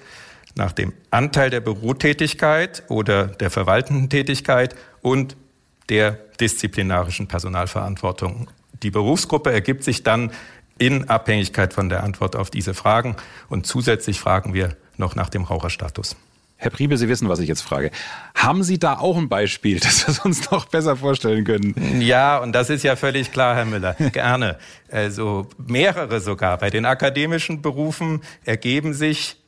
nach 0.56 0.73
dem 0.73 0.92
Anteil 1.11 1.50
der 1.50 1.61
Bürotätigkeit 1.61 2.82
oder 2.88 3.26
der 3.26 3.50
verwaltenden 3.50 4.11
Tätigkeit 4.11 4.75
und 5.00 5.37
der 5.88 6.18
disziplinarischen 6.40 7.28
Personalverantwortung. 7.28 8.49
Die 8.82 8.90
Berufsgruppe 8.90 9.52
ergibt 9.52 9.85
sich 9.85 10.02
dann 10.02 10.32
in 10.78 11.09
Abhängigkeit 11.09 11.73
von 11.73 11.88
der 11.88 12.02
Antwort 12.02 12.35
auf 12.35 12.50
diese 12.50 12.75
Fragen 12.75 13.16
und 13.49 13.66
zusätzlich 13.66 14.18
fragen 14.18 14.52
wir 14.52 14.76
noch 15.02 15.14
nach 15.16 15.28
dem 15.28 15.42
Raucherstatus. 15.42 16.16
Herr 16.62 16.71
Priebe, 16.71 16.97
Sie 16.97 17.09
wissen, 17.09 17.28
was 17.28 17.40
ich 17.40 17.49
jetzt 17.49 17.62
frage. 17.62 17.90
Haben 18.37 18.62
Sie 18.62 18.78
da 18.78 18.99
auch 18.99 19.16
ein 19.16 19.28
Beispiel, 19.28 19.80
das 19.80 20.06
wir 20.06 20.25
uns 20.25 20.49
noch 20.52 20.66
besser 20.66 20.97
vorstellen 20.97 21.44
können? 21.44 22.00
Ja, 22.00 22.38
und 22.38 22.52
das 22.52 22.71
ist 22.71 22.85
ja 22.85 22.94
völlig 22.94 23.32
klar, 23.32 23.56
Herr 23.56 23.64
Müller. 23.64 23.94
Gerne. 24.12 24.59
Also 24.88 25.49
mehrere 25.59 26.21
sogar. 26.21 26.59
Bei 26.59 26.71
den 26.71 26.87
akademischen 26.87 27.62
Berufen 27.62 28.23
ergeben 28.44 28.94
sich 28.94 29.42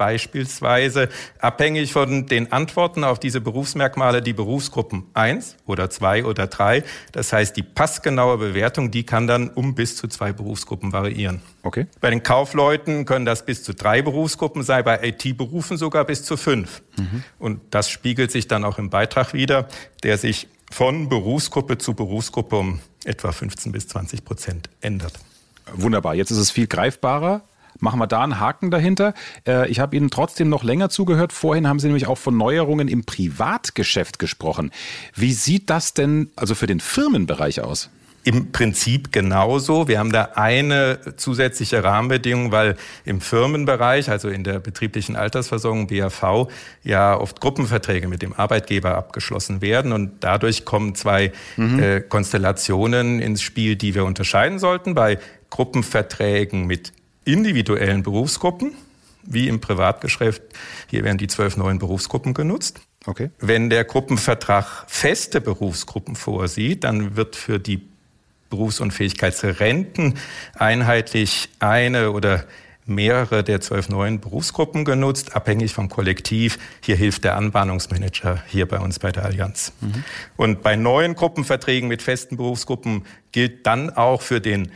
beispielsweise 0.00 1.10
abhängig 1.40 1.92
von 1.92 2.24
den 2.24 2.52
Antworten 2.52 3.04
auf 3.04 3.20
diese 3.20 3.42
Berufsmerkmale 3.42 4.22
die 4.22 4.32
Berufsgruppen 4.32 5.04
eins 5.12 5.56
oder 5.66 5.90
zwei 5.90 6.24
oder 6.24 6.46
drei. 6.46 6.84
Das 7.12 7.34
heißt, 7.34 7.54
die 7.54 7.62
passgenaue 7.62 8.38
Bewertung, 8.38 8.90
die 8.90 9.04
kann 9.04 9.26
dann 9.26 9.50
um 9.50 9.74
bis 9.74 9.96
zu 9.96 10.08
zwei 10.08 10.32
Berufsgruppen 10.32 10.94
variieren. 10.94 11.42
Okay. 11.64 11.86
Bei 12.00 12.08
den 12.08 12.22
Kaufleuten 12.22 13.04
können 13.04 13.26
das 13.26 13.44
bis 13.44 13.62
zu 13.62 13.74
drei 13.74 14.00
Berufsgruppen 14.00 14.62
sein, 14.62 14.84
bei 14.84 15.06
IT-Berufen 15.06 15.76
sogar 15.76 16.06
bis 16.06 16.24
zu 16.24 16.38
fünf. 16.38 16.80
Mhm. 16.96 17.22
Und 17.38 17.60
das 17.68 17.90
spiegelt 17.90 18.30
sich 18.30 18.48
dann 18.48 18.64
auch 18.64 18.78
im 18.78 18.88
Beitrag 18.88 19.34
wieder, 19.34 19.68
der 20.02 20.16
sich 20.16 20.48
von 20.70 21.10
Berufsgruppe 21.10 21.76
zu 21.76 21.92
Berufsgruppe 21.92 22.56
um 22.56 22.80
etwa 23.04 23.32
15 23.32 23.70
bis 23.70 23.86
20 23.88 24.24
Prozent 24.24 24.70
ändert. 24.80 25.12
Wunderbar. 25.74 26.14
Jetzt 26.14 26.30
ist 26.30 26.38
es 26.38 26.50
viel 26.50 26.66
greifbarer. 26.66 27.42
Machen 27.80 27.98
wir 27.98 28.06
da 28.06 28.22
einen 28.22 28.38
Haken 28.40 28.70
dahinter. 28.70 29.14
Äh, 29.46 29.68
ich 29.70 29.80
habe 29.80 29.96
Ihnen 29.96 30.10
trotzdem 30.10 30.48
noch 30.48 30.64
länger 30.64 30.90
zugehört. 30.90 31.32
Vorhin 31.32 31.66
haben 31.66 31.78
Sie 31.78 31.86
nämlich 31.86 32.06
auch 32.06 32.18
von 32.18 32.36
Neuerungen 32.36 32.88
im 32.88 33.04
Privatgeschäft 33.04 34.18
gesprochen. 34.18 34.70
Wie 35.14 35.32
sieht 35.32 35.70
das 35.70 35.94
denn 35.94 36.30
also 36.36 36.54
für 36.54 36.66
den 36.66 36.80
Firmenbereich 36.80 37.60
aus? 37.60 37.90
Im 38.22 38.52
Prinzip 38.52 39.12
genauso. 39.12 39.88
Wir 39.88 39.98
haben 39.98 40.12
da 40.12 40.32
eine 40.34 40.98
zusätzliche 41.16 41.82
Rahmenbedingung, 41.82 42.52
weil 42.52 42.76
im 43.06 43.22
Firmenbereich, 43.22 44.10
also 44.10 44.28
in 44.28 44.44
der 44.44 44.58
betrieblichen 44.58 45.16
Altersversorgung 45.16 45.86
BAV, 45.86 46.48
ja 46.82 47.18
oft 47.18 47.40
Gruppenverträge 47.40 48.08
mit 48.08 48.20
dem 48.20 48.34
Arbeitgeber 48.34 48.94
abgeschlossen 48.94 49.62
werden. 49.62 49.92
Und 49.92 50.12
dadurch 50.20 50.66
kommen 50.66 50.94
zwei 50.94 51.32
mhm. 51.56 51.78
äh, 51.78 52.00
Konstellationen 52.02 53.20
ins 53.20 53.40
Spiel, 53.40 53.76
die 53.76 53.94
wir 53.94 54.04
unterscheiden 54.04 54.58
sollten. 54.58 54.94
Bei 54.94 55.18
Gruppenverträgen 55.48 56.66
mit 56.66 56.92
individuellen 57.24 58.02
Berufsgruppen, 58.02 58.74
wie 59.22 59.48
im 59.48 59.60
Privatgeschäft. 59.60 60.42
Hier 60.88 61.04
werden 61.04 61.18
die 61.18 61.28
zwölf 61.28 61.56
neuen 61.56 61.78
Berufsgruppen 61.78 62.34
genutzt. 62.34 62.80
Okay. 63.06 63.30
Wenn 63.38 63.70
der 63.70 63.84
Gruppenvertrag 63.84 64.84
feste 64.86 65.40
Berufsgruppen 65.40 66.16
vorsieht, 66.16 66.84
dann 66.84 67.16
wird 67.16 67.36
für 67.36 67.58
die 67.58 67.82
Berufsunfähigkeitsrenten 68.50 70.18
einheitlich 70.54 71.48
eine 71.60 72.10
oder 72.10 72.44
mehrere 72.84 73.44
der 73.44 73.60
zwölf 73.60 73.88
neuen 73.88 74.20
Berufsgruppen 74.20 74.84
genutzt, 74.84 75.36
abhängig 75.36 75.72
vom 75.72 75.88
Kollektiv. 75.88 76.58
Hier 76.82 76.96
hilft 76.96 77.24
der 77.24 77.36
Anbahnungsmanager 77.36 78.42
hier 78.48 78.66
bei 78.66 78.80
uns 78.80 78.98
bei 78.98 79.12
der 79.12 79.24
Allianz. 79.24 79.72
Mhm. 79.80 80.04
Und 80.36 80.62
bei 80.62 80.76
neuen 80.76 81.14
Gruppenverträgen 81.14 81.88
mit 81.88 82.02
festen 82.02 82.36
Berufsgruppen 82.36 83.04
gilt 83.32 83.66
dann 83.66 83.90
auch 83.90 84.22
für 84.22 84.40
den 84.40 84.72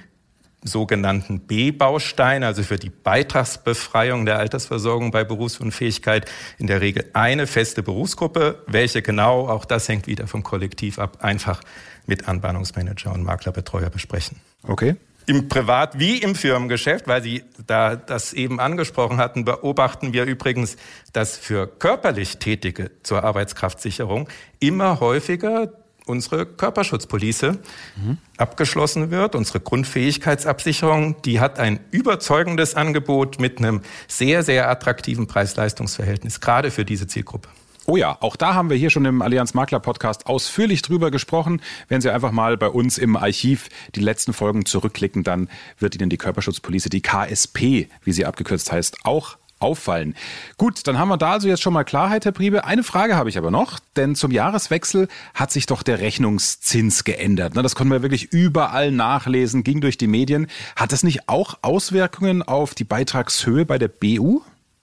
sogenannten 0.65 1.41
B-Bausteine, 1.41 2.47
also 2.47 2.63
für 2.63 2.79
die 2.79 2.91
Beitragsbefreiung 2.91 4.27
der 4.27 4.39
Altersversorgung 4.39 5.11
bei 5.11 5.23
Berufsunfähigkeit, 5.23 6.31
in 6.59 6.67
der 6.67 6.81
Regel 6.81 7.05
eine 7.13 7.47
feste 7.47 7.83
Berufsgruppe. 7.83 8.63
Welche 8.67 9.03
genau, 9.03 9.49
auch 9.49 9.65
das 9.65 9.89
hängt 9.89 10.07
wieder 10.07 10.27
vom 10.27 10.43
Kollektiv 10.43 10.99
ab, 10.99 11.19
einfach 11.21 11.61
mit 12.07 12.29
Anbahnungsmanager 12.29 13.13
und 13.13 13.23
Maklerbetreuer 13.23 13.91
besprechen. 13.91 14.39
Okay. 14.67 14.97
Im 15.27 15.49
Privat- 15.49 15.99
wie 15.99 16.19
im 16.19 16.35
Firmengeschäft, 16.35 17.07
weil 17.07 17.23
Sie 17.23 17.45
da 17.67 17.97
das 17.97 18.35
eben 18.35 18.61
angesprochen 18.61 19.17
hatten, 19.17 19.47
beobachten 19.47 20.13
wir 20.13 20.25
übrigens, 20.25 20.77
dass 21.15 21.39
für 21.39 21.67
körperlich 21.67 22.39
Tätige 22.39 22.91
zur 23.03 23.25
Arbeitskraftsicherung 23.25 24.29
immer 24.61 25.01
häufiger 25.01 25.73
unsere 26.07 26.47
Körperschutzpolice 26.47 27.59
mhm. 27.97 28.19
abgeschlossen 28.37 29.11
wird, 29.11 29.35
unsere 29.35 29.61
Grundfähigkeitsabsicherung, 29.61 31.23
die 31.23 31.41
hat 31.41 31.59
ein 31.59 31.81
überzeugendes 31.91 32.75
Angebot 32.75 33.41
mit 33.41 33.59
einem 33.59 33.81
sehr, 34.07 34.43
sehr 34.43 34.69
attraktiven 34.69 35.27
Preis-Leistungs-Verhältnis, 35.27 36.41
gerade 36.41 36.71
für 36.71 36.85
diese 36.85 37.07
Zielgruppe. 37.07 37.49
Oh 37.87 37.99
ja, 37.99 38.17
auch 38.21 38.37
da 38.37 38.55
haben 38.55 38.71
wir 38.71 38.79
hier 38.79 38.89
schon 38.89 39.05
im 39.05 39.21
Allianz 39.21 39.53
Makler 39.53 39.79
Podcast 39.79 40.27
ausführlich 40.27 40.81
drüber 40.81 41.11
gesprochen. 41.11 41.61
Wenn 41.89 42.01
Sie 42.01 42.11
einfach 42.11 42.33
mal 42.33 42.57
bei 42.57 42.69
uns 42.69 42.97
im 42.97 43.15
Archiv 43.15 43.69
die 43.95 44.01
letzten 44.01 44.33
Folgen 44.33 44.65
zurückklicken, 44.65 45.23
dann 45.23 45.51
wird 45.79 45.95
Ihnen 45.95 46.09
die 46.09 46.17
Körperschutzpolice, 46.17 46.89
die 46.89 47.03
KSP, 47.03 47.89
wie 48.03 48.13
sie 48.13 48.25
abgekürzt 48.25 48.73
heißt, 48.73 49.05
auch 49.05 49.37
auffallen. 49.65 50.15
Gut, 50.59 50.87
dann 50.87 50.99
haben 50.99 51.09
wir 51.09 51.17
da 51.17 51.33
also 51.33 51.49
jetzt 51.49 51.63
schon 51.63 51.73
mal 51.73 51.85
Klarheit, 51.85 52.25
Herr 52.25 52.33
Priebe. 52.33 52.65
Eine 52.65 52.83
Frage 52.83 53.17
habe 53.17 53.31
ich 53.31 53.39
aber 53.39 53.51
noch, 53.51 53.79
denn 53.97 54.15
zum 54.15 54.31
Jahreswechsel 54.31 55.09
hat 55.33 55.51
sich 55.51 55.67
doch 55.67 55.83
der 55.83 56.01
Rechnungszins 56.01 57.05
geändert. 57.05 57.57
Das 57.57 57.75
konnten 57.75 57.93
wir 57.93 58.03
wirklich 58.03 58.33
überall 58.33 58.91
nachlesen, 58.91 59.65
ging 59.65 59.81
durch 59.81 59.97
die 59.97 60.07
Medien. 60.07 60.49
Hat 60.77 60.93
das 60.93 61.03
nicht 61.03 61.29
auch 61.29 61.59
Auswirkungen 61.63 62.43
auf 62.43 62.75
die 62.75 62.85
Beitragshöhe 62.85 63.65
bei 63.65 63.79
der 63.79 63.89
BU? 63.89 64.43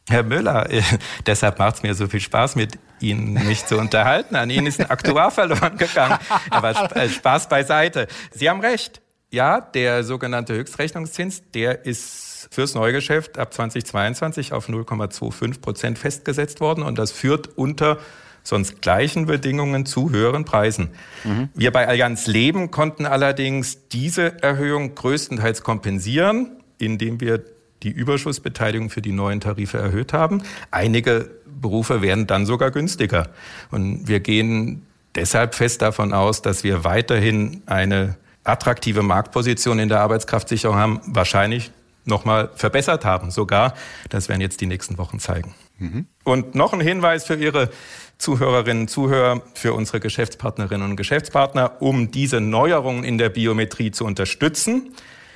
Herr 0.09 0.23
Müller, 0.23 0.69
äh, 0.71 0.81
deshalb 1.25 1.59
macht 1.59 1.75
es 1.75 1.83
mir 1.83 1.93
so 1.93 2.07
viel 2.07 2.19
Spaß, 2.19 2.55
mit 2.55 2.79
Ihnen 2.99 3.33
mich 3.47 3.65
zu 3.65 3.77
unterhalten. 3.77 4.35
An 4.35 4.49
Ihnen 4.49 4.67
ist 4.67 4.79
ein 4.79 4.89
Aktuar 4.89 5.31
verloren 5.31 5.77
gegangen. 5.77 6.17
Aber 6.49 6.95
äh, 6.95 7.07
Spaß 7.07 7.49
beiseite. 7.49 8.07
Sie 8.31 8.49
haben 8.49 8.61
recht. 8.61 9.01
Ja, 9.29 9.61
der 9.61 10.03
sogenannte 10.03 10.53
Höchstrechnungszins, 10.53 11.43
der 11.53 11.85
ist 11.85 12.30
fürs 12.51 12.75
Neugeschäft 12.75 13.37
ab 13.37 13.53
2022 13.53 14.53
auf 14.53 14.69
0,25 14.69 15.61
Prozent 15.61 15.99
festgesetzt 15.99 16.59
worden 16.61 16.83
und 16.83 16.97
das 16.97 17.11
führt 17.11 17.57
unter 17.57 17.99
sonst 18.43 18.81
gleichen 18.81 19.27
Bedingungen 19.27 19.85
zu 19.85 20.09
höheren 20.09 20.45
Preisen. 20.45 20.89
Mhm. 21.23 21.49
Wir 21.53 21.71
bei 21.71 21.87
Allianz 21.87 22.27
Leben 22.27 22.71
konnten 22.71 23.05
allerdings 23.05 23.87
diese 23.89 24.41
Erhöhung 24.41 24.95
größtenteils 24.95 25.61
kompensieren, 25.61 26.49
indem 26.79 27.21
wir 27.21 27.43
die 27.83 27.91
Überschussbeteiligung 27.91 28.89
für 28.89 29.01
die 29.01 29.11
neuen 29.11 29.41
Tarife 29.41 29.77
erhöht 29.77 30.13
haben. 30.13 30.43
Einige 30.71 31.29
Berufe 31.45 32.01
werden 32.01 32.27
dann 32.27 32.45
sogar 32.45 32.71
günstiger. 32.71 33.29
Und 33.69 34.07
wir 34.07 34.19
gehen 34.19 34.85
deshalb 35.15 35.55
fest 35.55 35.81
davon 35.81 36.13
aus, 36.13 36.41
dass 36.41 36.63
wir 36.63 36.83
weiterhin 36.83 37.61
eine 37.65 38.17
attraktive 38.43 39.03
Marktposition 39.03 39.79
in 39.79 39.89
der 39.89 39.99
Arbeitskraftsicherung 40.01 40.75
haben, 40.75 41.01
wahrscheinlich 41.05 41.71
nochmal 42.05 42.49
verbessert 42.55 43.05
haben 43.05 43.31
sogar. 43.31 43.73
Das 44.09 44.29
werden 44.29 44.41
jetzt 44.41 44.61
die 44.61 44.65
nächsten 44.65 44.97
Wochen 44.97 45.19
zeigen. 45.19 45.55
Mhm. 45.77 46.05
Und 46.23 46.55
noch 46.55 46.73
ein 46.73 46.81
Hinweis 46.81 47.25
für 47.25 47.35
Ihre 47.35 47.69
Zuhörerinnen 48.17 48.83
und 48.83 48.87
Zuhörer, 48.87 49.41
für 49.55 49.73
unsere 49.73 49.99
Geschäftspartnerinnen 49.99 50.91
und 50.91 50.95
Geschäftspartner, 50.95 51.81
um 51.81 52.11
diese 52.11 52.39
Neuerungen 52.39 53.03
in 53.03 53.17
der 53.17 53.29
Biometrie 53.29 53.91
zu 53.91 54.05
unterstützen, 54.05 54.93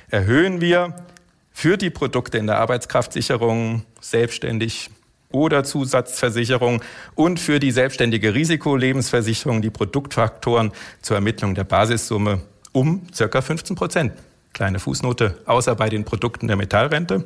erhöhen 0.08 0.60
wir 0.60 0.94
für 1.52 1.76
die 1.76 1.90
Produkte 1.90 2.38
in 2.38 2.46
der 2.46 2.58
Arbeitskraftsicherung 2.58 3.84
selbstständig 4.00 4.90
oder 5.30 5.64
Zusatzversicherung 5.64 6.82
und 7.14 7.40
für 7.40 7.58
die 7.58 7.72
selbstständige 7.72 8.34
Risikolebensversicherung 8.34 9.62
die 9.62 9.70
Produktfaktoren 9.70 10.70
zur 11.02 11.16
Ermittlung 11.16 11.54
der 11.54 11.64
Basissumme 11.64 12.42
um 12.72 13.06
circa 13.12 13.40
15 13.40 13.74
Prozent 13.74 14.12
kleine 14.56 14.78
Fußnote, 14.78 15.38
außer 15.44 15.74
bei 15.74 15.90
den 15.90 16.04
Produkten 16.06 16.48
der 16.48 16.56
Metallrente. 16.56 17.24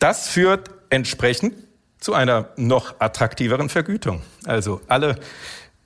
Das 0.00 0.28
führt 0.28 0.68
entsprechend 0.90 1.54
zu 2.00 2.12
einer 2.12 2.48
noch 2.56 3.00
attraktiveren 3.00 3.68
Vergütung. 3.68 4.20
Also 4.44 4.80
alle 4.88 5.14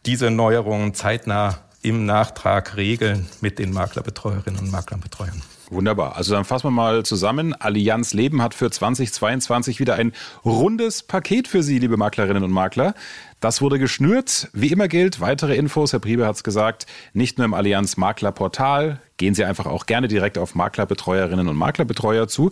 diese 0.07 0.31
Neuerungen 0.31 0.95
zeitnah 0.95 1.59
im 1.83 2.07
Nachtrag 2.07 2.76
regeln 2.76 3.28
mit 3.43 3.59
den 3.59 3.73
Maklerbetreuerinnen 3.73 4.59
und 4.59 4.73
Maklerbetreuern. 4.73 5.43
Wunderbar. 5.71 6.17
Also 6.17 6.35
dann 6.35 6.47
fassen 6.47 6.69
wir 6.69 6.71
mal 6.71 7.05
zusammen. 7.05 7.52
Allianz 7.52 8.14
Leben 8.14 8.40
hat 8.40 8.55
für 8.55 8.71
2022 8.71 9.81
wieder 9.81 9.97
ein 9.97 10.12
rundes 10.47 11.02
Paket 11.02 11.47
für 11.47 11.62
Sie, 11.62 11.78
liebe 11.78 11.99
Maklerinnen 11.99 12.43
und 12.43 12.52
Makler. 12.52 12.95
Das 13.40 13.61
wurde 13.61 13.78
geschnürt. 13.78 14.49
Wie 14.52 14.73
immer 14.73 14.88
gilt, 14.88 15.21
weitere 15.21 15.54
Infos, 15.57 15.92
Herr 15.92 16.00
Priebe 16.00 16.26
hat 16.26 16.37
es 16.37 16.42
gesagt, 16.42 16.87
nicht 17.12 17.38
nur 17.38 17.45
im 17.45 17.54
Allianz 17.54 17.97
Makler 17.97 18.33
Portal. 18.33 19.00
Gehen 19.16 19.35
Sie 19.35 19.45
einfach 19.45 19.66
auch 19.66 19.87
gerne 19.87 20.09
direkt 20.09 20.38
auf 20.38 20.57
Maklerbetreuerinnen 20.57 21.47
und 21.47 21.57
Maklerbetreuer 21.57 22.26
zu. 22.26 22.50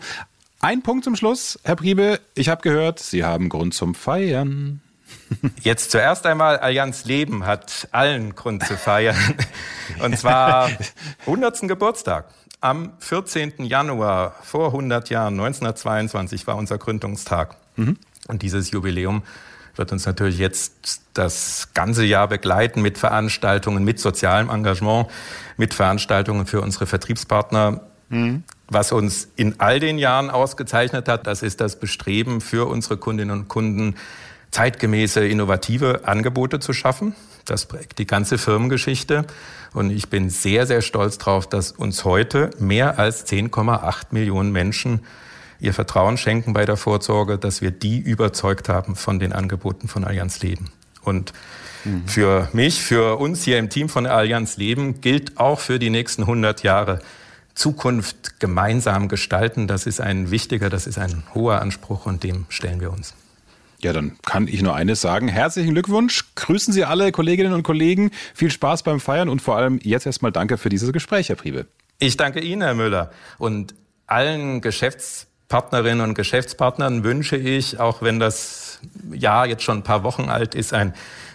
Ein 0.60 0.82
Punkt 0.82 1.04
zum 1.04 1.16
Schluss, 1.16 1.58
Herr 1.64 1.76
Priebe. 1.76 2.20
Ich 2.34 2.48
habe 2.48 2.62
gehört, 2.62 3.00
Sie 3.00 3.24
haben 3.24 3.48
Grund 3.48 3.74
zum 3.74 3.94
Feiern. 3.94 4.80
Jetzt 5.62 5.90
zuerst 5.90 6.24
einmal, 6.24 6.58
Allianz 6.58 7.04
Leben 7.04 7.44
hat 7.46 7.88
allen 7.90 8.34
Grund 8.34 8.64
zu 8.64 8.76
feiern. 8.76 9.16
Und 10.02 10.16
zwar 10.18 10.70
100. 11.20 11.62
Geburtstag. 11.62 12.26
Am 12.60 12.92
14. 13.00 13.64
Januar 13.64 14.36
vor 14.42 14.68
100 14.68 15.10
Jahren, 15.10 15.34
1922, 15.34 16.46
war 16.46 16.56
unser 16.56 16.78
Gründungstag. 16.78 17.56
Mhm. 17.76 17.98
Und 18.28 18.42
dieses 18.42 18.70
Jubiläum 18.70 19.22
wird 19.78 19.92
uns 19.92 20.06
natürlich 20.06 20.38
jetzt 20.38 21.02
das 21.14 21.68
ganze 21.75 22.04
Jahr 22.04 22.28
begleiten 22.28 22.83
mit 22.83 22.99
Veranstaltungen, 22.99 23.85
mit 23.85 23.99
sozialem 23.99 24.50
Engagement, 24.50 25.09
mit 25.56 25.75
Veranstaltungen 25.75 26.47
für 26.47 26.61
unsere 26.61 26.87
Vertriebspartner. 26.87 27.83
Mhm. 28.09 28.45
Was 28.68 28.92
uns 28.92 29.28
in 29.37 29.61
all 29.61 29.80
den 29.80 29.99
Jahren 29.99 30.30
ausgezeichnet 30.30 31.09
hat, 31.09 31.26
das 31.26 31.42
ist 31.42 31.61
das 31.61 31.78
Bestreben 31.78 32.40
für 32.40 32.68
unsere 32.68 32.97
Kundinnen 32.97 33.38
und 33.38 33.49
Kunden, 33.49 33.97
zeitgemäße, 34.50 35.26
innovative 35.26 36.02
Angebote 36.04 36.61
zu 36.61 36.73
schaffen. 36.73 37.14
Das 37.45 37.66
prägt 37.66 37.99
die 37.99 38.06
ganze 38.06 38.38
Firmengeschichte. 38.38 39.26
Und 39.73 39.90
ich 39.90 40.09
bin 40.09 40.30
sehr, 40.30 40.66
sehr 40.66 40.83
stolz 40.83 41.18
darauf, 41.18 41.49
dass 41.49 41.73
uns 41.73 42.04
heute 42.04 42.50
mehr 42.59 42.99
als 42.99 43.26
10,8 43.26 44.06
Millionen 44.11 44.52
Menschen 44.52 45.00
ihr 45.60 45.75
Vertrauen 45.75 46.16
schenken 46.16 46.52
bei 46.52 46.64
der 46.64 46.76
Vorsorge, 46.76 47.38
dass 47.38 47.62
wir 47.62 47.70
die 47.70 47.98
überzeugt 47.98 48.68
haben 48.68 48.96
von 48.96 49.18
den 49.18 49.32
Angeboten 49.32 49.88
von 49.88 50.04
Allianz 50.04 50.40
Leben. 50.42 50.70
Und 51.02 51.32
mhm. 51.84 52.06
für 52.06 52.48
mich, 52.52 52.82
für 52.82 53.18
uns 53.18 53.44
hier 53.44 53.58
im 53.58 53.70
Team 53.70 53.88
von 53.88 54.06
Allianz 54.06 54.56
Leben 54.56 55.00
gilt 55.00 55.38
auch 55.38 55.60
für 55.60 55.78
die 55.78 55.90
nächsten 55.90 56.22
100 56.22 56.62
Jahre 56.62 57.00
Zukunft 57.54 58.38
gemeinsam 58.38 59.08
gestalten. 59.08 59.66
Das 59.66 59.86
ist 59.86 60.00
ein 60.00 60.30
wichtiger, 60.30 60.68
das 60.68 60.86
ist 60.86 60.98
ein 60.98 61.22
hoher 61.34 61.60
Anspruch 61.62 62.06
und 62.06 62.22
dem 62.22 62.46
stellen 62.48 62.80
wir 62.80 62.92
uns. 62.92 63.14
Ja, 63.80 63.92
dann 63.92 64.16
kann 64.25 64.48
ich 64.48 64.62
nur 64.62 64.75
eines 64.75 65.00
sagen. 65.00 65.28
Herzlichen 65.28 65.75
Glückwunsch. 65.75 66.25
Grüßen 66.34 66.72
Sie 66.72 66.84
alle 66.84 67.12
Kolleginnen 67.12 67.52
und 67.52 67.62
Kollegen. 67.62 68.10
Viel 68.34 68.50
Spaß 68.50 68.82
beim 68.82 69.00
Feiern 69.00 69.28
und 69.28 69.42
vor 69.42 69.56
allem 69.56 69.78
jetzt 69.82 70.06
erstmal 70.06 70.32
danke 70.32 70.56
für 70.56 70.70
dieses 70.70 70.92
Gespräch, 70.92 71.28
Herr 71.28 71.36
Priebe. 71.36 71.66
Ich 71.98 72.16
danke 72.16 72.40
Ihnen, 72.40 72.62
Herr 72.62 72.75
Müller. 72.75 73.10
Und 73.38 73.75
allen 74.06 74.60
Geschäftspartnerinnen 75.48 76.00
und 76.00 76.14
Geschäftspartnern 76.14 77.04
wünsche 77.04 77.36
ich, 77.36 77.78
auch 77.78 78.02
wenn 78.02 78.18
das 78.18 78.80
Jahr 79.12 79.46
jetzt 79.46 79.62
schon 79.62 79.78
ein 79.78 79.82
paar 79.84 80.02
Wochen 80.02 80.28
alt 80.28 80.56
ist, 80.56 80.74
ein 80.74 80.92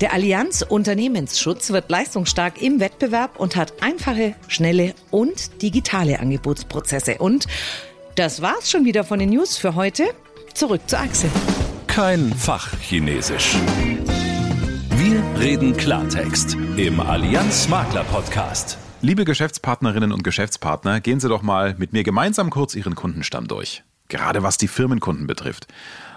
Der 0.00 0.12
Allianz 0.12 0.62
Unternehmensschutz 0.62 1.70
wird 1.70 1.90
leistungsstark 1.90 2.62
im 2.62 2.78
Wettbewerb 2.78 3.40
und 3.40 3.56
hat 3.56 3.82
einfache, 3.82 4.36
schnelle 4.46 4.94
und 5.10 5.60
digitale 5.60 6.20
Angebotsprozesse. 6.20 7.18
Und 7.18 7.46
das 8.14 8.42
war's 8.42 8.70
schon 8.70 8.84
wieder 8.84 9.02
von 9.02 9.18
den 9.18 9.30
News 9.30 9.56
für 9.56 9.74
heute. 9.74 10.04
Zurück 10.54 10.82
zu 10.86 10.98
Axel. 10.98 11.30
Kein 11.86 12.32
Fachchinesisch. 12.34 13.56
Wir 14.90 15.40
reden 15.40 15.76
Klartext 15.76 16.56
im 16.76 17.00
Allianz 17.00 17.68
Makler 17.68 18.04
Podcast. 18.04 18.76
Liebe 19.00 19.24
Geschäftspartnerinnen 19.24 20.12
und 20.12 20.22
Geschäftspartner, 20.22 21.00
gehen 21.00 21.20
Sie 21.20 21.28
doch 21.28 21.42
mal 21.42 21.74
mit 21.78 21.92
mir 21.92 22.04
gemeinsam 22.04 22.50
kurz 22.50 22.74
Ihren 22.74 22.94
Kundenstamm 22.94 23.48
durch. 23.48 23.82
Gerade 24.08 24.42
was 24.42 24.58
die 24.58 24.68
Firmenkunden 24.68 25.26
betrifft. 25.26 25.66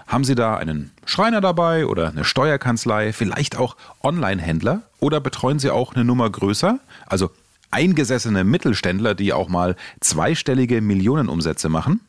Haben 0.06 0.24
Sie 0.24 0.34
da 0.34 0.56
einen 0.56 0.92
Schreiner 1.04 1.40
dabei 1.40 1.86
oder 1.86 2.08
eine 2.08 2.24
Steuerkanzlei, 2.24 3.12
vielleicht 3.12 3.56
auch 3.56 3.76
Online-Händler 4.02 4.82
oder 5.00 5.20
betreuen 5.20 5.58
Sie 5.58 5.70
auch 5.70 5.94
eine 5.94 6.04
Nummer 6.04 6.28
größer, 6.30 6.78
also 7.06 7.30
eingesessene 7.70 8.44
Mittelständler, 8.44 9.14
die 9.14 9.32
auch 9.32 9.48
mal 9.48 9.76
zweistellige 10.00 10.80
Millionenumsätze 10.80 11.68
machen? 11.68 12.00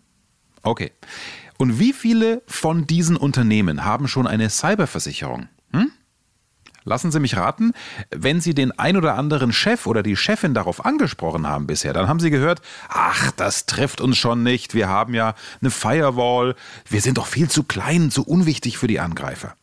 Okay. 0.62 0.92
Und 1.58 1.80
wie 1.80 1.94
viele 1.94 2.42
von 2.48 2.88
diesen 2.88 3.18
Unternehmen 3.18 3.84
haben 3.84 4.08
schon 4.08 4.28
eine 4.28 4.50
Cyberversicherung? 4.50 5.48
Hm? 5.72 5.92
Lassen 6.88 7.12
Sie 7.12 7.20
mich 7.20 7.36
raten, 7.36 7.74
wenn 8.12 8.40
Sie 8.40 8.54
den 8.54 8.72
ein 8.80 8.96
oder 8.96 9.16
anderen 9.16 9.52
Chef 9.52 9.88
oder 9.88 10.04
die 10.04 10.16
Chefin 10.16 10.54
darauf 10.54 10.86
angesprochen 10.86 11.46
haben 11.46 11.68
bisher, 11.68 11.92
dann 11.92 12.08
haben 12.08 12.22
Sie 12.22 12.30
gehört, 12.30 12.62
ach, 12.88 13.32
das 13.32 13.66
trifft 13.66 14.00
uns 14.00 14.18
schon 14.18 14.42
nicht, 14.42 14.74
wir 14.74 14.88
haben 14.88 15.14
ja 15.14 15.36
eine 15.60 15.70
Firewall, 15.70 16.56
wir 16.90 17.02
sind 17.02 17.18
doch 17.18 17.28
viel 17.28 17.50
zu 17.50 17.64
klein, 17.64 18.10
zu 18.10 18.24
unwichtig 18.24 18.78
für 18.78 18.88
die 18.88 19.02
Angreifer. 19.02 19.56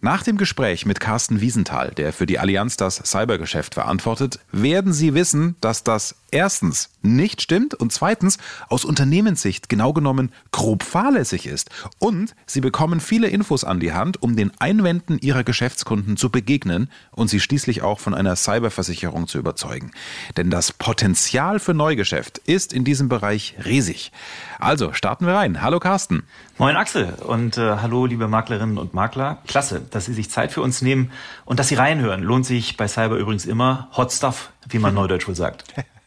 Nach 0.00 0.22
dem 0.22 0.38
Gespräch 0.38 0.86
mit 0.86 1.00
Carsten 1.00 1.40
Wiesenthal, 1.40 1.90
der 1.90 2.12
für 2.12 2.24
die 2.24 2.38
Allianz 2.38 2.76
das 2.76 3.02
Cybergeschäft 3.04 3.74
verantwortet, 3.74 4.38
werden 4.52 4.92
Sie 4.92 5.12
wissen, 5.12 5.56
dass 5.60 5.82
das 5.82 6.14
erstens 6.30 6.90
nicht 7.02 7.42
stimmt 7.42 7.74
und 7.74 7.92
zweitens 7.92 8.38
aus 8.68 8.84
Unternehmenssicht 8.84 9.68
genau 9.68 9.92
genommen 9.92 10.32
grob 10.52 10.82
fahrlässig 10.82 11.46
ist. 11.46 11.70
Und 11.98 12.34
Sie 12.46 12.60
bekommen 12.60 13.00
viele 13.00 13.28
Infos 13.28 13.64
an 13.64 13.80
die 13.80 13.92
Hand, 13.92 14.22
um 14.22 14.36
den 14.36 14.52
Einwänden 14.58 15.18
Ihrer 15.18 15.44
Geschäftskunden 15.44 16.16
zu 16.16 16.30
begegnen 16.30 16.90
und 17.12 17.28
sie 17.28 17.40
schließlich 17.40 17.82
auch 17.82 18.00
von 18.00 18.14
einer 18.14 18.36
Cyberversicherung 18.36 19.26
zu 19.26 19.38
überzeugen. 19.38 19.92
Denn 20.36 20.50
das 20.50 20.72
Potenzial 20.72 21.58
für 21.58 21.74
Neugeschäft 21.74 22.38
ist 22.38 22.72
in 22.72 22.84
diesem 22.84 23.08
Bereich 23.08 23.56
riesig. 23.64 24.12
Also 24.58 24.92
starten 24.92 25.26
wir 25.26 25.34
rein. 25.34 25.62
Hallo 25.62 25.80
Carsten. 25.80 26.24
Moin 26.58 26.76
Axel 26.76 27.14
und 27.26 27.56
äh, 27.56 27.76
hallo 27.76 28.06
liebe 28.06 28.28
Maklerinnen 28.28 28.78
und 28.78 28.94
Makler. 28.94 29.38
Klasse, 29.46 29.82
dass 29.90 30.06
Sie 30.06 30.14
sich 30.14 30.30
Zeit 30.30 30.52
für 30.52 30.62
uns 30.62 30.82
nehmen 30.82 31.12
und 31.44 31.58
dass 31.58 31.68
Sie 31.68 31.76
reinhören. 31.76 32.22
Lohnt 32.22 32.46
sich 32.46 32.76
bei 32.76 32.88
Cyber 32.88 33.16
übrigens 33.16 33.46
immer. 33.46 33.88
Hot 33.96 34.12
Stuff, 34.12 34.50
wie 34.68 34.78
man 34.78 34.94
neudeutsch 34.94 35.28
wohl 35.28 35.36
sagt. 35.36 35.64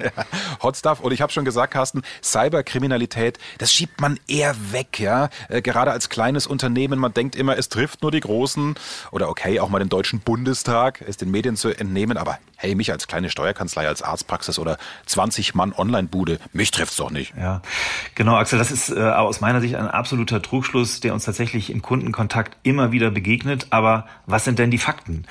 Hot 0.62 0.76
Stuff. 0.76 1.00
Und 1.00 1.12
ich 1.12 1.20
habe 1.20 1.32
schon 1.32 1.44
gesagt, 1.44 1.72
Carsten, 1.72 2.02
Cyberkriminalität, 2.22 3.38
das 3.58 3.72
schiebt 3.72 4.00
man 4.00 4.18
eher 4.26 4.54
weg, 4.72 4.98
ja. 4.98 5.28
Äh, 5.48 5.62
gerade 5.62 5.90
als 5.90 6.08
kleines 6.08 6.46
Unternehmen, 6.46 6.98
man 6.98 7.14
denkt 7.14 7.36
immer, 7.36 7.56
es 7.56 7.68
trifft 7.68 8.02
nur 8.02 8.10
die 8.10 8.20
Großen. 8.20 8.74
Oder 9.10 9.28
okay, 9.28 9.60
auch 9.60 9.68
mal 9.68 9.78
den 9.78 9.88
Deutschen 9.88 10.20
Bundestag, 10.20 11.00
ist 11.00 11.20
den 11.20 11.30
Medien 11.30 11.56
zu 11.56 11.68
entnehmen. 11.70 12.16
Aber 12.16 12.38
hey, 12.56 12.74
mich 12.74 12.92
als 12.92 13.06
kleine 13.06 13.30
Steuerkanzlei, 13.30 13.88
als 13.88 14.02
Arztpraxis 14.02 14.58
oder 14.58 14.76
20 15.06 15.54
Mann 15.54 15.72
Online-Bude, 15.72 16.38
mich 16.52 16.70
trifft's 16.70 16.96
doch 16.96 17.10
nicht. 17.10 17.32
Ja, 17.36 17.62
genau, 18.14 18.36
Axel, 18.36 18.58
das 18.58 18.70
ist 18.70 18.90
äh, 18.90 19.00
aus 19.00 19.40
meiner 19.40 19.60
Sicht 19.62 19.76
ein 19.76 19.88
absoluter 19.88 20.42
Trugschluss, 20.42 21.00
der 21.00 21.14
uns 21.14 21.24
tatsächlich 21.24 21.70
im 21.70 21.80
Kundenkontakt 21.80 22.58
immer 22.62 22.92
wieder 22.92 23.10
begegnet. 23.10 23.68
Aber 23.70 24.06
was 24.26 24.44
sind 24.44 24.58
denn 24.58 24.70
die 24.70 24.78
Fakten? 24.78 25.24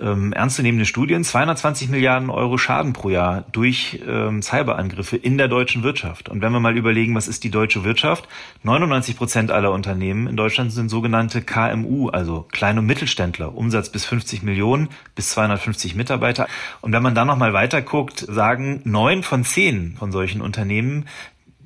Ähm, 0.00 0.32
ernstzunehmende 0.32 0.86
Studien, 0.86 1.24
220 1.24 1.88
Milliarden 1.88 2.30
Euro 2.30 2.56
Schaden 2.56 2.92
pro 2.92 3.10
Jahr 3.10 3.44
durch 3.50 4.00
ähm, 4.16 4.42
Cyberangriffe 4.42 5.16
in 5.16 5.38
der 5.38 5.48
deutschen 5.48 5.82
Wirtschaft. 5.82 6.28
Und 6.28 6.42
wenn 6.42 6.52
wir 6.52 6.60
mal 6.60 6.76
überlegen, 6.76 7.14
was 7.14 7.28
ist 7.28 7.44
die 7.44 7.50
deutsche 7.50 7.84
Wirtschaft? 7.84 8.28
99 8.62 9.16
Prozent 9.16 9.50
aller 9.50 9.72
Unternehmen 9.72 10.26
in 10.26 10.36
Deutschland 10.36 10.72
sind 10.72 10.88
sogenannte 10.88 11.42
KMU, 11.42 12.08
also 12.08 12.46
Klein- 12.52 12.78
und 12.78 12.86
Mittelständler, 12.86 13.54
Umsatz 13.54 13.90
bis 13.90 14.04
50 14.04 14.42
Millionen 14.42 14.88
bis 15.14 15.30
250 15.30 15.94
Mitarbeiter. 15.94 16.46
Und 16.80 16.92
wenn 16.92 17.02
man 17.02 17.14
dann 17.14 17.26
noch 17.26 17.36
mal 17.36 17.52
weiter 17.52 17.82
guckt, 17.82 18.20
sagen 18.20 18.80
neun 18.84 19.22
von 19.22 19.44
zehn 19.44 19.96
von 19.98 20.12
solchen 20.12 20.40
Unternehmen, 20.40 21.06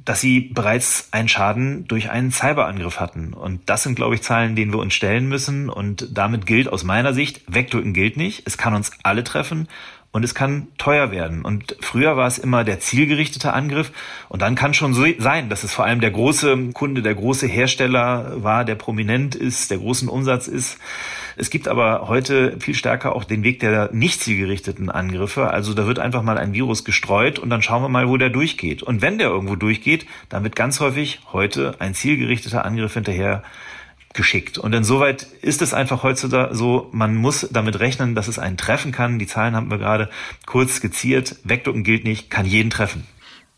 dass 0.04 0.20
sie 0.20 0.40
bereits 0.40 1.08
einen 1.12 1.28
Schaden 1.28 1.86
durch 1.86 2.10
einen 2.10 2.32
Cyberangriff 2.32 2.98
hatten. 3.00 3.34
Und 3.34 3.68
das 3.68 3.82
sind, 3.82 3.94
glaube 3.94 4.14
ich, 4.14 4.22
Zahlen, 4.22 4.56
denen 4.56 4.72
wir 4.72 4.80
uns 4.80 4.94
stellen 4.94 5.28
müssen. 5.28 5.68
Und 5.68 6.08
damit 6.16 6.46
gilt 6.46 6.68
aus 6.68 6.84
meiner 6.84 7.12
Sicht, 7.12 7.42
wegdrücken 7.46 7.92
gilt 7.92 8.16
nicht. 8.16 8.42
Es 8.46 8.58
kann 8.58 8.74
uns 8.74 8.90
alle 9.02 9.24
treffen 9.24 9.68
und 10.12 10.24
es 10.24 10.34
kann 10.34 10.66
teuer 10.76 11.12
werden. 11.12 11.44
Und 11.44 11.76
früher 11.80 12.16
war 12.16 12.26
es 12.26 12.38
immer 12.38 12.64
der 12.64 12.80
zielgerichtete 12.80 13.52
Angriff. 13.52 13.92
Und 14.28 14.42
dann 14.42 14.56
kann 14.56 14.74
schon 14.74 14.92
so 14.92 15.04
sein, 15.18 15.48
dass 15.48 15.62
es 15.62 15.72
vor 15.72 15.84
allem 15.84 16.00
der 16.00 16.10
große 16.10 16.70
Kunde, 16.72 17.02
der 17.02 17.14
große 17.14 17.46
Hersteller 17.46 18.42
war, 18.42 18.64
der 18.64 18.74
prominent 18.74 19.36
ist, 19.36 19.70
der 19.70 19.78
großen 19.78 20.08
Umsatz 20.08 20.48
ist. 20.48 20.78
Es 21.36 21.48
gibt 21.48 21.68
aber 21.68 22.08
heute 22.08 22.58
viel 22.58 22.74
stärker 22.74 23.14
auch 23.14 23.22
den 23.22 23.44
Weg 23.44 23.60
der 23.60 23.90
nicht 23.92 24.20
zielgerichteten 24.20 24.90
Angriffe. 24.90 25.50
Also 25.50 25.74
da 25.74 25.86
wird 25.86 26.00
einfach 26.00 26.22
mal 26.22 26.38
ein 26.38 26.54
Virus 26.54 26.84
gestreut 26.84 27.38
und 27.38 27.48
dann 27.48 27.62
schauen 27.62 27.82
wir 27.82 27.88
mal, 27.88 28.08
wo 28.08 28.16
der 28.16 28.30
durchgeht. 28.30 28.82
Und 28.82 29.02
wenn 29.02 29.16
der 29.16 29.28
irgendwo 29.28 29.54
durchgeht, 29.54 30.06
dann 30.28 30.42
wird 30.42 30.56
ganz 30.56 30.80
häufig 30.80 31.20
heute 31.32 31.76
ein 31.78 31.94
zielgerichteter 31.94 32.64
Angriff 32.64 32.94
hinterher 32.94 33.44
geschickt. 34.12 34.58
Und 34.58 34.74
insoweit 34.74 35.22
ist 35.40 35.62
es 35.62 35.72
einfach 35.72 36.02
heutzutage 36.02 36.54
so, 36.54 36.88
man 36.92 37.14
muss 37.14 37.48
damit 37.50 37.78
rechnen, 37.78 38.14
dass 38.14 38.28
es 38.28 38.38
einen 38.38 38.56
treffen 38.56 38.92
kann. 38.92 39.18
Die 39.18 39.26
Zahlen 39.26 39.54
haben 39.54 39.70
wir 39.70 39.78
gerade 39.78 40.10
kurz 40.46 40.76
skizziert. 40.76 41.36
Wegducken 41.44 41.84
gilt 41.84 42.04
nicht, 42.04 42.30
kann 42.30 42.46
jeden 42.46 42.70
treffen. 42.70 43.06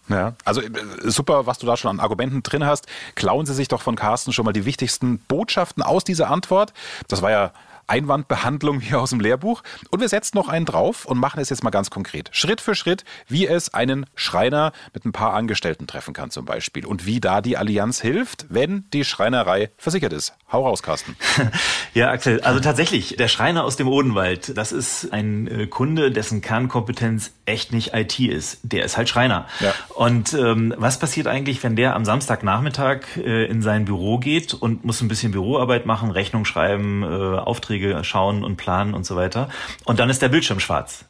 Ja, 0.08 0.34
also 0.44 0.60
äh, 0.60 0.70
super, 1.04 1.46
was 1.46 1.58
du 1.58 1.66
da 1.66 1.76
schon 1.76 1.90
an 1.90 2.00
Argumenten 2.00 2.42
drin 2.42 2.66
hast. 2.66 2.86
Klauen 3.14 3.46
Sie 3.46 3.54
sich 3.54 3.68
doch 3.68 3.80
von 3.80 3.96
Carsten 3.96 4.32
schon 4.32 4.44
mal 4.44 4.52
die 4.52 4.64
wichtigsten 4.64 5.18
Botschaften 5.20 5.82
aus 5.82 6.04
dieser 6.04 6.30
Antwort. 6.30 6.74
Das 7.08 7.22
war 7.22 7.30
ja 7.30 7.52
Einwandbehandlung 7.92 8.80
hier 8.80 9.00
aus 9.00 9.10
dem 9.10 9.20
Lehrbuch. 9.20 9.62
Und 9.90 10.00
wir 10.00 10.08
setzen 10.08 10.38
noch 10.38 10.48
einen 10.48 10.64
drauf 10.64 11.04
und 11.04 11.18
machen 11.18 11.40
es 11.40 11.50
jetzt 11.50 11.62
mal 11.62 11.70
ganz 11.70 11.90
konkret. 11.90 12.30
Schritt 12.32 12.62
für 12.62 12.74
Schritt, 12.74 13.04
wie 13.28 13.46
es 13.46 13.74
einen 13.74 14.06
Schreiner 14.14 14.72
mit 14.94 15.04
ein 15.04 15.12
paar 15.12 15.34
Angestellten 15.34 15.86
treffen 15.86 16.14
kann 16.14 16.30
zum 16.30 16.46
Beispiel. 16.46 16.86
Und 16.86 17.04
wie 17.04 17.20
da 17.20 17.42
die 17.42 17.58
Allianz 17.58 18.00
hilft, 18.00 18.46
wenn 18.48 18.84
die 18.94 19.04
Schreinerei 19.04 19.70
versichert 19.76 20.14
ist. 20.14 20.32
Hau 20.50 20.66
raus, 20.66 20.82
Carsten. 20.82 21.16
ja, 21.94 22.10
Axel, 22.10 22.40
also 22.40 22.60
tatsächlich, 22.60 23.16
der 23.16 23.28
Schreiner 23.28 23.64
aus 23.64 23.76
dem 23.76 23.88
Odenwald, 23.88 24.56
das 24.56 24.72
ist 24.72 25.12
ein 25.12 25.46
äh, 25.46 25.66
Kunde, 25.66 26.10
dessen 26.10 26.40
Kernkompetenz 26.40 27.32
echt 27.44 27.72
nicht 27.72 27.92
IT 27.92 28.18
ist. 28.18 28.60
Der 28.62 28.84
ist 28.84 28.96
halt 28.96 29.10
Schreiner. 29.10 29.46
Ja. 29.60 29.74
Und 29.94 30.32
ähm, 30.32 30.74
was 30.78 30.98
passiert 30.98 31.26
eigentlich, 31.26 31.62
wenn 31.62 31.76
der 31.76 31.94
am 31.94 32.06
Samstagnachmittag 32.06 33.16
äh, 33.18 33.44
in 33.46 33.60
sein 33.60 33.84
Büro 33.84 34.18
geht 34.18 34.54
und 34.54 34.84
muss 34.84 35.02
ein 35.02 35.08
bisschen 35.08 35.32
Büroarbeit 35.32 35.84
machen, 35.84 36.10
Rechnung 36.10 36.46
schreiben, 36.46 37.02
äh, 37.02 37.06
Aufträge 37.06 37.81
Aufträge 37.82 38.04
schauen 38.04 38.44
und 38.44 38.56
planen 38.56 38.94
und 38.94 39.04
so 39.04 39.16
weiter. 39.16 39.48
Und 39.84 39.98
dann 39.98 40.10
ist 40.10 40.22
der 40.22 40.28
Bildschirm 40.28 40.60
schwarz. 40.60 41.04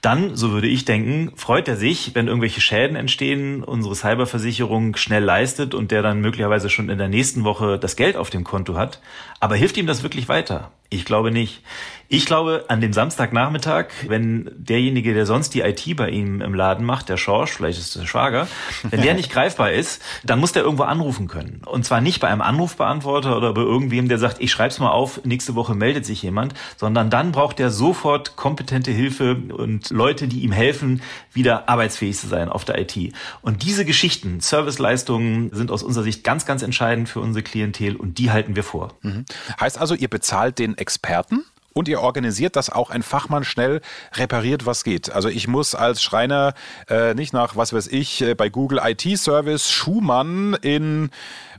Dann, 0.00 0.36
so 0.36 0.52
würde 0.52 0.68
ich 0.68 0.84
denken, 0.84 1.32
freut 1.34 1.66
er 1.66 1.76
sich, 1.76 2.14
wenn 2.14 2.28
irgendwelche 2.28 2.60
Schäden 2.60 2.96
entstehen, 2.96 3.64
unsere 3.64 3.96
Cyberversicherung 3.96 4.94
schnell 4.94 5.24
leistet 5.24 5.74
und 5.74 5.90
der 5.90 6.02
dann 6.02 6.20
möglicherweise 6.20 6.70
schon 6.70 6.88
in 6.88 6.98
der 6.98 7.08
nächsten 7.08 7.42
Woche 7.42 7.80
das 7.80 7.96
Geld 7.96 8.16
auf 8.16 8.30
dem 8.30 8.44
Konto 8.44 8.76
hat. 8.76 9.00
Aber 9.40 9.56
hilft 9.56 9.76
ihm 9.76 9.86
das 9.86 10.02
wirklich 10.02 10.28
weiter? 10.28 10.72
Ich 10.90 11.04
glaube 11.04 11.30
nicht. 11.30 11.62
Ich 12.10 12.24
glaube, 12.24 12.64
an 12.68 12.80
dem 12.80 12.94
Samstagnachmittag, 12.94 13.88
wenn 14.06 14.50
derjenige, 14.56 15.12
der 15.12 15.26
sonst 15.26 15.52
die 15.52 15.60
IT 15.60 15.94
bei 15.94 16.08
ihm 16.08 16.40
im 16.40 16.54
Laden 16.54 16.86
macht, 16.86 17.10
der 17.10 17.18
Schorsch, 17.18 17.50
vielleicht 17.50 17.78
ist 17.78 17.88
es 17.88 18.00
der 18.00 18.06
Schwager, 18.06 18.48
wenn 18.88 19.02
der 19.02 19.12
nicht 19.14 19.30
greifbar 19.30 19.72
ist, 19.72 20.00
dann 20.24 20.40
muss 20.40 20.52
der 20.52 20.62
irgendwo 20.62 20.84
anrufen 20.84 21.28
können. 21.28 21.60
Und 21.66 21.84
zwar 21.84 22.00
nicht 22.00 22.20
bei 22.20 22.28
einem 22.28 22.40
Anrufbeantworter 22.40 23.36
oder 23.36 23.52
bei 23.52 23.60
irgendwem, 23.60 24.08
der 24.08 24.16
sagt, 24.16 24.40
ich 24.40 24.50
schreib's 24.50 24.78
mal 24.78 24.90
auf, 24.90 25.22
nächste 25.26 25.54
Woche 25.54 25.74
meldet 25.74 26.06
sich 26.06 26.22
jemand, 26.22 26.54
sondern 26.78 27.10
dann 27.10 27.30
braucht 27.30 27.60
er 27.60 27.68
sofort 27.68 28.36
kompetente 28.36 28.90
Hilfe 28.90 29.36
und 29.52 29.90
Leute, 29.90 30.28
die 30.28 30.40
ihm 30.40 30.52
helfen, 30.52 31.02
wieder 31.34 31.68
arbeitsfähig 31.68 32.16
zu 32.16 32.26
sein 32.26 32.48
auf 32.48 32.64
der 32.64 32.78
IT. 32.80 32.96
Und 33.42 33.62
diese 33.64 33.84
Geschichten, 33.84 34.40
Serviceleistungen 34.40 35.50
sind 35.52 35.70
aus 35.70 35.82
unserer 35.82 36.04
Sicht 36.04 36.24
ganz, 36.24 36.46
ganz 36.46 36.62
entscheidend 36.62 37.10
für 37.10 37.20
unsere 37.20 37.42
Klientel 37.42 37.96
und 37.96 38.16
die 38.16 38.30
halten 38.30 38.56
wir 38.56 38.64
vor. 38.64 38.94
Mhm. 39.02 39.26
Heißt 39.60 39.78
also, 39.78 39.94
ihr 39.94 40.08
bezahlt 40.08 40.58
den 40.58 40.76
Experten? 40.76 41.44
Und 41.74 41.86
ihr 41.86 42.00
organisiert, 42.00 42.56
dass 42.56 42.70
auch 42.70 42.90
ein 42.90 43.04
Fachmann 43.04 43.44
schnell 43.44 43.82
repariert, 44.14 44.66
was 44.66 44.82
geht. 44.82 45.12
Also 45.12 45.28
ich 45.28 45.46
muss 45.46 45.76
als 45.76 46.02
Schreiner 46.02 46.54
äh, 46.88 47.14
nicht 47.14 47.32
nach, 47.32 47.54
was 47.54 47.72
weiß 47.72 47.86
ich, 47.88 48.20
äh, 48.20 48.34
bei 48.34 48.48
Google 48.48 48.80
IT-Service 48.82 49.70
Schumann 49.70 50.54
in 50.60 51.10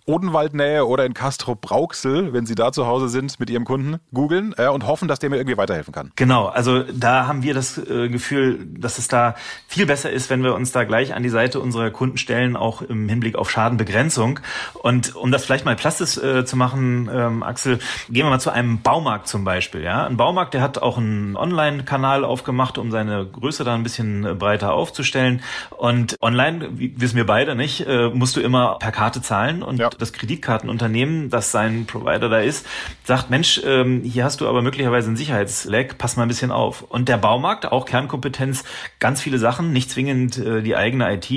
Odenwaldnähe 0.10 0.88
oder 0.88 1.06
in 1.06 1.14
Castro 1.14 1.54
Brauxel, 1.54 2.34
wenn 2.34 2.48
Sie 2.48 2.56
da 2.56 2.72
zu 2.72 2.88
Hause 2.88 3.10
sind 3.10 3.40
mit 3.40 3.52
Ihrem 3.52 3.64
Kunden, 3.64 4.00
googeln 4.12 4.56
äh, 4.58 4.68
und 4.68 4.88
hoffen, 4.88 5.08
dass 5.08 5.20
der 5.20 5.30
mir 5.30 5.38
irgendwie 5.38 5.58
weiterhelfen 5.58 5.94
kann. 5.94 6.12
Genau, 6.16 6.48
also 6.48 6.82
da 6.82 7.28
haben 7.28 7.44
wir 7.44 7.54
das 7.54 7.78
äh, 7.78 8.10
Gefühl, 8.10 8.66
dass 8.66 8.98
es 8.98 9.08
da 9.08 9.36
viel 9.68 9.86
besser 9.86 10.10
ist, 10.10 10.32
wenn 10.32 10.44
wir 10.44 10.56
uns 10.56 10.72
da 10.72 10.84
gleich 10.84 11.14
an 11.14 11.22
die 11.22 11.30
Seite 11.30 11.60
unserer 11.60 11.92
Kunden 11.92 12.18
stellen, 12.18 12.56
auch 12.58 12.82
im 12.82 13.08
Hinblick 13.08 13.36
auf 13.36 13.52
Schadenbegrenzung. 13.52 14.40
Und 14.82 15.16
um 15.16 15.32
das 15.32 15.46
vielleicht 15.46 15.66
mal 15.66 15.76
plastisch 15.76 16.18
äh, 16.18 16.44
zu 16.44 16.58
machen, 16.58 17.08
ähm, 17.14 17.44
Axel, 17.44 17.78
gehen 18.10 18.26
wir 18.26 18.32
mal 18.32 18.40
zu 18.40 18.50
einem 18.50 18.82
Baumarkt 18.82 19.28
zum 19.28 19.44
Beispiel. 19.44 19.84
Ja, 19.84 20.08
ein 20.08 20.18
Baumarkt, 20.18 20.56
der 20.56 20.62
hat 20.62 20.80
auch 20.80 20.98
einen 20.98 21.36
Online-Kanal 21.36 22.26
aufgemacht, 22.26 22.80
um 22.80 22.90
seine 22.90 23.28
Größe 23.28 23.64
da 23.64 23.76
ein 23.76 23.84
bisschen 23.84 24.26
äh, 24.26 24.34
breiter 24.34 24.74
aufzustellen. 24.74 25.44
Und 25.70 26.16
online, 26.20 26.70
wie, 26.80 27.00
wissen 27.00 27.16
wir 27.16 27.28
beide 27.28 27.54
nicht, 27.54 27.86
äh, 27.86 28.10
musst 28.10 28.36
du 28.36 28.42
immer 28.42 28.80
per 28.80 28.92
Karte 28.92 29.22
zahlen 29.22 29.62
und 29.62 29.78
ja 29.78 29.99
das 30.02 30.14
Kreditkartenunternehmen, 30.14 31.30
das 31.30 31.52
sein 31.52 31.86
Provider 31.86 32.30
da 32.30 32.40
ist, 32.40 32.66
sagt, 33.04 33.30
Mensch, 33.30 33.62
ähm, 33.66 34.04
hier 34.04 34.24
hast 34.24 34.42
du 34.42 34.48
aber 34.48 34.62
möglicherweise 34.62 35.10
ein 35.12 35.18
Sicherheitsleck, 35.18 35.98
pass 35.98 36.16
mal 36.16 36.24
ein 36.24 36.30
bisschen 36.30 36.52
auf. 36.52 36.82
Und 36.82 37.10
der 37.10 37.18
Baumarkt, 37.18 37.72
auch 37.72 37.86
Kernkompetenz, 37.86 38.64
ganz 39.00 39.22
viele 39.22 39.38
Sachen, 39.38 39.72
nicht 39.72 39.92
zwingend 39.92 40.38
äh, 40.38 40.62
die 40.62 40.76
eigene 40.76 41.14
IT, 41.14 41.30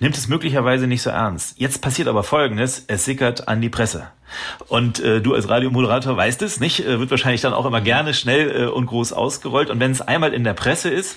nimmt 0.00 0.16
es 0.16 0.28
möglicherweise 0.28 0.86
nicht 0.86 1.02
so 1.02 1.10
ernst. 1.10 1.58
Jetzt 1.58 1.80
passiert 1.80 2.08
aber 2.08 2.22
Folgendes, 2.22 2.84
es 2.88 3.04
sickert 3.04 3.48
an 3.48 3.60
die 3.60 3.70
Presse. 3.70 4.08
Und 4.68 5.00
äh, 5.00 5.20
du 5.20 5.34
als 5.34 5.48
Radiomoderator 5.48 6.16
weißt 6.16 6.42
es, 6.42 6.60
nicht? 6.60 6.84
Äh, 6.84 7.00
wird 7.00 7.10
wahrscheinlich 7.10 7.40
dann 7.40 7.52
auch 7.52 7.66
immer 7.66 7.80
gerne 7.80 8.14
schnell 8.14 8.64
äh, 8.64 8.66
und 8.66 8.86
groß 8.86 9.12
ausgerollt. 9.12 9.70
Und 9.70 9.80
wenn 9.80 9.90
es 9.90 10.00
einmal 10.00 10.34
in 10.34 10.44
der 10.44 10.54
Presse 10.54 10.88
ist, 10.88 11.16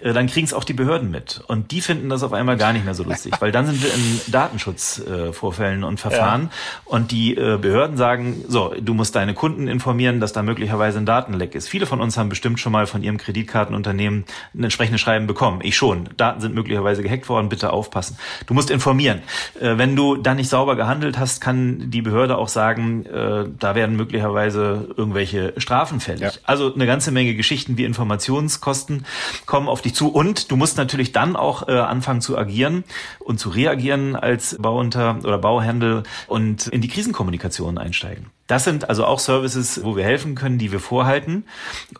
äh, 0.00 0.12
dann 0.12 0.26
kriegen 0.26 0.46
es 0.46 0.54
auch 0.54 0.64
die 0.64 0.72
Behörden 0.72 1.10
mit. 1.10 1.42
Und 1.46 1.70
die 1.70 1.80
finden 1.80 2.08
das 2.08 2.22
auf 2.22 2.32
einmal 2.32 2.56
gar 2.56 2.72
nicht 2.72 2.84
mehr 2.84 2.94
so 2.94 3.04
lustig, 3.04 3.34
weil 3.40 3.52
dann 3.52 3.66
sind 3.66 3.82
wir 3.82 3.92
in 3.92 4.20
Datenschutzvorfällen 4.32 5.82
äh, 5.82 5.86
und 5.86 6.00
Verfahren. 6.00 6.42
Ja. 6.42 6.50
Und 6.84 7.10
die 7.10 7.36
äh, 7.36 7.58
Behörden 7.58 7.96
sagen, 7.96 8.44
so, 8.48 8.74
du 8.80 8.94
musst 8.94 9.14
deine 9.14 9.34
Kunden 9.34 9.68
informieren, 9.68 10.20
dass 10.20 10.32
da 10.32 10.42
möglicherweise 10.42 10.98
ein 10.98 11.06
Datenleck 11.06 11.54
ist. 11.54 11.68
Viele 11.68 11.86
von 11.86 12.00
uns 12.00 12.16
haben 12.16 12.28
bestimmt 12.28 12.60
schon 12.60 12.72
mal 12.72 12.86
von 12.86 13.02
ihrem 13.02 13.18
Kreditkartenunternehmen 13.18 14.24
ein 14.54 14.64
entsprechendes 14.64 15.00
Schreiben 15.00 15.26
bekommen. 15.26 15.60
Ich 15.62 15.76
schon. 15.76 16.08
Daten 16.16 16.40
sind 16.40 16.54
möglicherweise 16.54 17.02
gehackt 17.02 17.28
worden, 17.28 17.48
bitte 17.48 17.72
aufpassen. 17.72 18.18
Du 18.46 18.54
musst 18.54 18.70
informieren. 18.70 19.22
Äh, 19.60 19.78
wenn 19.78 19.96
du 19.96 20.16
dann 20.16 20.36
nicht 20.36 20.48
sauber 20.48 20.76
gehandelt 20.76 21.18
hast, 21.18 21.40
kann 21.40 21.90
die 21.90 22.02
Behörde 22.02 22.38
auch 22.38 22.45
auch 22.46 22.48
sagen, 22.48 23.04
äh, 23.06 23.44
da 23.58 23.74
werden 23.74 23.96
möglicherweise 23.96 24.88
irgendwelche 24.96 25.52
Strafen 25.56 25.98
fällig. 25.98 26.22
Ja. 26.22 26.30
Also 26.44 26.72
eine 26.72 26.86
ganze 26.86 27.10
Menge 27.10 27.34
Geschichten 27.34 27.76
wie 27.76 27.84
Informationskosten 27.84 29.04
kommen 29.46 29.68
auf 29.68 29.82
dich 29.82 29.94
zu 29.94 30.08
und 30.12 30.50
du 30.50 30.56
musst 30.56 30.76
natürlich 30.76 31.10
dann 31.10 31.34
auch 31.34 31.68
äh, 31.68 31.72
anfangen 31.72 32.20
zu 32.20 32.38
agieren 32.38 32.84
und 33.18 33.40
zu 33.40 33.48
reagieren 33.48 34.14
als 34.14 34.56
Bauunter 34.58 35.18
oder 35.24 35.38
Bauhandel 35.38 36.04
und 36.28 36.68
in 36.68 36.80
die 36.80 36.88
Krisenkommunikation 36.88 37.78
einsteigen. 37.78 38.26
Das 38.46 38.62
sind 38.64 38.88
also 38.88 39.04
auch 39.04 39.18
Services, 39.18 39.82
wo 39.82 39.96
wir 39.96 40.04
helfen 40.04 40.36
können, 40.36 40.58
die 40.58 40.70
wir 40.70 40.78
vorhalten. 40.78 41.44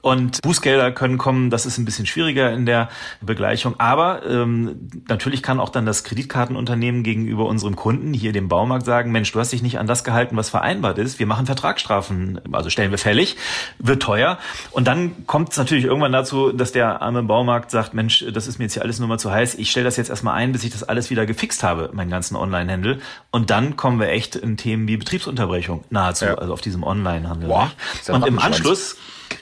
Und 0.00 0.40
Bußgelder 0.42 0.92
können 0.92 1.18
kommen, 1.18 1.50
das 1.50 1.66
ist 1.66 1.78
ein 1.78 1.84
bisschen 1.84 2.06
schwieriger 2.06 2.52
in 2.52 2.66
der 2.66 2.88
Begleichung. 3.20 3.74
Aber 3.78 4.24
ähm, 4.24 4.88
natürlich 5.08 5.42
kann 5.42 5.58
auch 5.58 5.70
dann 5.70 5.86
das 5.86 6.04
Kreditkartenunternehmen 6.04 7.02
gegenüber 7.02 7.46
unserem 7.46 7.74
Kunden, 7.74 8.14
hier 8.14 8.32
dem 8.32 8.48
Baumarkt, 8.48 8.86
sagen, 8.86 9.10
Mensch, 9.10 9.32
du 9.32 9.40
hast 9.40 9.52
dich 9.52 9.62
nicht 9.62 9.78
an 9.78 9.88
das 9.88 10.04
gehalten, 10.04 10.36
was 10.36 10.48
vereinbart 10.48 10.98
ist. 10.98 11.18
Wir 11.18 11.26
machen 11.26 11.46
Vertragsstrafen, 11.46 12.40
also 12.52 12.70
stellen 12.70 12.92
wir 12.92 12.98
fällig, 12.98 13.36
wird 13.78 14.02
teuer. 14.02 14.38
Und 14.70 14.86
dann 14.86 15.26
kommt 15.26 15.50
es 15.50 15.56
natürlich 15.56 15.84
irgendwann 15.84 16.12
dazu, 16.12 16.52
dass 16.52 16.70
der 16.70 17.02
arme 17.02 17.24
Baumarkt 17.24 17.72
sagt, 17.72 17.92
Mensch, 17.92 18.24
das 18.32 18.46
ist 18.46 18.58
mir 18.58 18.66
jetzt 18.66 18.74
hier 18.74 18.82
alles 18.82 19.00
nur 19.00 19.08
mal 19.08 19.18
zu 19.18 19.32
heiß. 19.32 19.56
Ich 19.56 19.70
stelle 19.72 19.84
das 19.84 19.96
jetzt 19.96 20.10
erstmal 20.10 20.34
ein, 20.34 20.52
bis 20.52 20.62
ich 20.62 20.70
das 20.70 20.84
alles 20.84 21.10
wieder 21.10 21.26
gefixt 21.26 21.64
habe, 21.64 21.90
meinen 21.92 22.10
ganzen 22.10 22.36
Online-Handel. 22.36 23.00
Und 23.32 23.50
dann 23.50 23.76
kommen 23.76 23.98
wir 23.98 24.10
echt 24.10 24.36
in 24.36 24.56
Themen 24.56 24.86
wie 24.86 24.96
Betriebsunterbrechung 24.96 25.82
nahezu. 25.90 26.26
Ja 26.26 26.35
also 26.38 26.52
auf 26.52 26.60
diesem 26.60 26.82
Online-Handel. 26.82 27.48
Boah, 27.48 27.72
und 28.08 28.26
im 28.26 28.38
Anschluss 28.38 28.96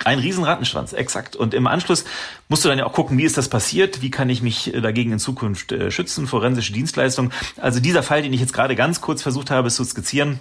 ein 0.04 0.18
riesen 0.18 0.44
Rattenschwanz, 0.44 0.92
exakt. 0.92 1.36
Und 1.36 1.54
im 1.54 1.66
Anschluss 1.66 2.04
musst 2.48 2.64
du 2.64 2.68
dann 2.68 2.78
ja 2.78 2.86
auch 2.86 2.92
gucken, 2.92 3.18
wie 3.18 3.24
ist 3.24 3.36
das 3.36 3.48
passiert, 3.48 4.02
wie 4.02 4.10
kann 4.10 4.30
ich 4.30 4.42
mich 4.42 4.72
äh, 4.74 4.80
dagegen 4.80 5.12
in 5.12 5.18
Zukunft 5.18 5.72
äh, 5.72 5.90
schützen, 5.90 6.26
forensische 6.26 6.72
Dienstleistungen. 6.72 7.32
Also 7.56 7.80
dieser 7.80 8.02
Fall, 8.02 8.22
den 8.22 8.32
ich 8.32 8.40
jetzt 8.40 8.52
gerade 8.52 8.76
ganz 8.76 9.00
kurz 9.00 9.22
versucht 9.22 9.50
habe 9.50 9.70
zu 9.70 9.84
skizzieren, 9.84 10.40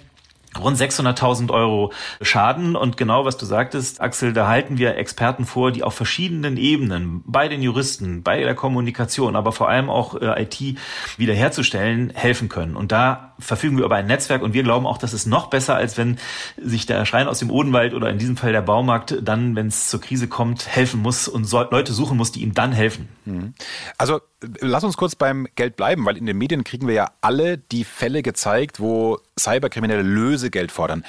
rund 0.58 0.78
600.000 0.78 1.50
Euro 1.50 1.92
Schaden. 2.20 2.76
Und 2.76 2.96
genau 2.96 3.24
was 3.24 3.36
du 3.36 3.46
sagtest, 3.46 4.00
Axel, 4.00 4.32
da 4.32 4.48
halten 4.48 4.78
wir 4.78 4.96
Experten 4.96 5.44
vor, 5.44 5.72
die 5.72 5.82
auf 5.82 5.94
verschiedenen 5.94 6.56
Ebenen, 6.56 7.22
bei 7.26 7.48
den 7.48 7.62
Juristen, 7.62 8.22
bei 8.22 8.40
der 8.40 8.54
Kommunikation, 8.54 9.36
aber 9.36 9.52
vor 9.52 9.68
allem 9.68 9.90
auch 9.90 10.20
äh, 10.20 10.42
IT 10.42 10.78
wiederherzustellen, 11.16 12.10
helfen 12.14 12.48
können. 12.48 12.76
Und 12.76 12.92
da 12.92 13.34
verfügen 13.38 13.76
wir 13.76 13.84
über 13.84 13.96
ein 13.96 14.06
Netzwerk 14.06 14.42
und 14.42 14.54
wir 14.54 14.62
glauben 14.62 14.86
auch, 14.86 14.98
das 14.98 15.12
ist 15.12 15.26
noch 15.26 15.48
besser, 15.48 15.74
als 15.74 15.98
wenn 15.98 16.18
sich 16.60 16.86
der 16.86 17.04
Schrein 17.04 17.28
aus 17.28 17.38
dem 17.38 17.50
Odenwald 17.50 17.94
oder 17.94 18.10
in 18.10 18.18
diesem 18.18 18.36
Fall 18.36 18.52
der 18.52 18.62
Baumarkt 18.62 19.18
dann, 19.22 19.56
wenn 19.56 19.66
es 19.66 19.88
zur 19.88 20.00
Krise 20.00 20.28
kommt, 20.28 20.68
helfen 20.68 21.00
muss 21.00 21.28
und 21.28 21.44
so 21.44 21.62
Leute 21.62 21.92
suchen 21.92 22.16
muss, 22.16 22.32
die 22.32 22.42
ihm 22.42 22.54
dann 22.54 22.72
helfen. 22.72 23.08
Mhm. 23.24 23.54
Also 23.98 24.20
lass 24.60 24.84
uns 24.84 24.96
kurz 24.96 25.14
beim 25.14 25.46
Geld 25.54 25.76
bleiben, 25.76 26.04
weil 26.06 26.16
in 26.16 26.26
den 26.26 26.38
Medien 26.38 26.64
kriegen 26.64 26.86
wir 26.86 26.94
ja 26.94 27.10
alle 27.20 27.58
die 27.58 27.84
Fälle 27.84 28.22
gezeigt, 28.22 28.80
wo 28.80 29.18
Cyberkriminelle 29.38 30.02
Lösegeld 30.02 30.72
fordern 30.72 31.04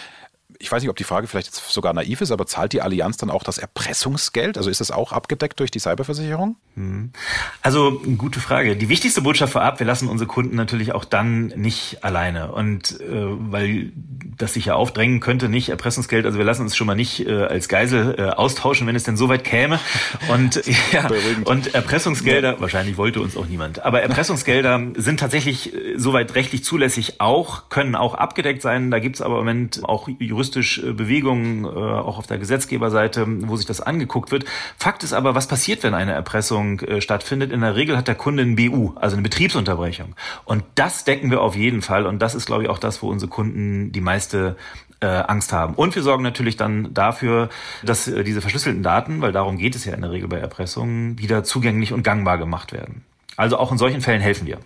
ich 0.59 0.71
weiß 0.71 0.81
nicht, 0.81 0.89
ob 0.89 0.95
die 0.95 1.03
Frage 1.03 1.27
vielleicht 1.27 1.47
jetzt 1.47 1.69
sogar 1.69 1.93
naiv 1.93 2.21
ist, 2.21 2.31
aber 2.31 2.45
zahlt 2.45 2.73
die 2.73 2.81
Allianz 2.81 3.17
dann 3.17 3.29
auch 3.29 3.43
das 3.43 3.57
Erpressungsgeld? 3.57 4.57
Also 4.57 4.69
ist 4.69 4.81
das 4.81 4.91
auch 4.91 5.11
abgedeckt 5.11 5.59
durch 5.59 5.71
die 5.71 5.79
Cyberversicherung? 5.79 6.55
Hm. 6.75 7.11
Also, 7.61 8.01
gute 8.17 8.39
Frage. 8.39 8.75
Die 8.75 8.89
wichtigste 8.89 9.21
Botschaft 9.21 9.53
vorab, 9.53 9.79
wir 9.79 9.87
lassen 9.87 10.09
unsere 10.09 10.27
Kunden 10.27 10.55
natürlich 10.55 10.93
auch 10.93 11.05
dann 11.05 11.47
nicht 11.47 12.03
alleine. 12.03 12.51
Und 12.51 12.99
äh, 12.99 13.05
weil 13.09 13.91
das 14.37 14.53
sich 14.53 14.65
ja 14.65 14.75
aufdrängen 14.75 15.19
könnte, 15.19 15.49
nicht 15.49 15.69
Erpressungsgeld, 15.69 16.25
also 16.25 16.37
wir 16.37 16.45
lassen 16.45 16.63
uns 16.63 16.75
schon 16.75 16.87
mal 16.87 16.95
nicht 16.95 17.25
äh, 17.25 17.43
als 17.43 17.69
Geisel 17.69 18.15
äh, 18.17 18.23
austauschen, 18.29 18.87
wenn 18.87 18.95
es 18.95 19.03
denn 19.03 19.17
soweit 19.17 19.43
käme. 19.43 19.79
Und, 20.29 20.61
ja, 20.91 21.09
und 21.45 21.73
Erpressungsgelder, 21.73 22.53
ja. 22.53 22.61
wahrscheinlich 22.61 22.97
wollte 22.97 23.21
uns 23.21 23.37
auch 23.37 23.45
niemand, 23.47 23.83
aber 23.83 24.01
Erpressungsgelder 24.01 24.81
sind 24.95 25.19
tatsächlich 25.19 25.73
äh, 25.73 25.97
soweit 25.97 26.35
rechtlich 26.35 26.63
zulässig 26.63 27.21
auch, 27.21 27.69
können 27.69 27.95
auch 27.95 28.15
abgedeckt 28.15 28.61
sein. 28.61 28.91
Da 28.91 28.99
gibt 28.99 29.15
es 29.15 29.21
aber 29.21 29.35
im 29.35 29.45
Moment 29.45 29.83
auch 29.83 30.07
juristisch 30.19 30.44
juristisch 30.45 30.77
äh, 30.77 30.93
Bewegungen, 30.93 31.65
äh, 31.65 31.67
auch 31.67 32.17
auf 32.17 32.27
der 32.27 32.37
Gesetzgeberseite, 32.37 33.25
wo 33.47 33.55
sich 33.57 33.65
das 33.65 33.81
angeguckt 33.81 34.31
wird. 34.31 34.45
Fakt 34.77 35.03
ist 35.03 35.13
aber, 35.13 35.35
was 35.35 35.47
passiert, 35.47 35.83
wenn 35.83 35.93
eine 35.93 36.13
Erpressung 36.13 36.79
äh, 36.81 37.01
stattfindet? 37.01 37.51
In 37.51 37.61
der 37.61 37.75
Regel 37.75 37.97
hat 37.97 38.07
der 38.07 38.15
Kunde 38.15 38.43
ein 38.43 38.55
BU, 38.55 38.93
also 38.95 39.15
eine 39.15 39.23
Betriebsunterbrechung. 39.23 40.15
Und 40.45 40.63
das 40.75 41.03
decken 41.03 41.31
wir 41.31 41.41
auf 41.41 41.55
jeden 41.55 41.81
Fall. 41.81 42.05
Und 42.05 42.19
das 42.19 42.35
ist, 42.35 42.45
glaube 42.45 42.63
ich, 42.63 42.69
auch 42.69 42.77
das, 42.77 43.01
wo 43.01 43.09
unsere 43.09 43.29
Kunden 43.29 43.91
die 43.91 44.01
meiste 44.01 44.55
Angst 45.01 45.53
haben. 45.53 45.75
Und 45.75 45.93
wir 45.93 46.01
sorgen 46.01 46.23
natürlich 46.23 46.55
dann 46.55 46.93
dafür, 46.93 47.49
dass 47.83 48.05
diese 48.05 48.41
verschlüsselten 48.41 48.81
Daten, 48.81 49.21
weil 49.21 49.33
darum 49.33 49.57
geht 49.57 49.75
es 49.75 49.85
ja 49.85 49.93
in 49.93 50.01
der 50.01 50.09
Regel 50.09 50.29
bei 50.29 50.37
Erpressungen, 50.37 51.19
wieder 51.19 51.43
zugänglich 51.43 51.93
und 51.93 52.01
gangbar 52.01 52.37
gemacht 52.39 52.71
werden. 52.71 53.03
Also 53.35 53.57
auch 53.57 53.71
in 53.71 53.77
solchen 53.77 54.01
Fällen 54.01 54.21
helfen 54.21 54.47
wir. 54.47 54.57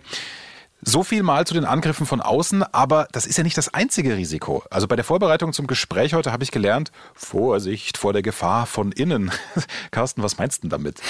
So 0.82 1.02
viel 1.02 1.22
mal 1.22 1.46
zu 1.46 1.52
den 1.52 1.66
Angriffen 1.66 2.06
von 2.06 2.22
außen, 2.22 2.62
aber 2.62 3.06
das 3.12 3.26
ist 3.26 3.36
ja 3.36 3.44
nicht 3.44 3.58
das 3.58 3.74
einzige 3.74 4.16
Risiko. 4.16 4.62
Also 4.70 4.88
bei 4.88 4.96
der 4.96 5.04
Vorbereitung 5.04 5.52
zum 5.52 5.66
Gespräch 5.66 6.14
heute 6.14 6.32
habe 6.32 6.42
ich 6.42 6.52
gelernt, 6.52 6.90
Vorsicht 7.14 7.98
vor 7.98 8.14
der 8.14 8.22
Gefahr 8.22 8.64
von 8.64 8.90
innen. 8.90 9.30
Carsten, 9.90 10.22
was 10.22 10.38
meinst 10.38 10.64
du 10.64 10.68
damit? 10.68 11.02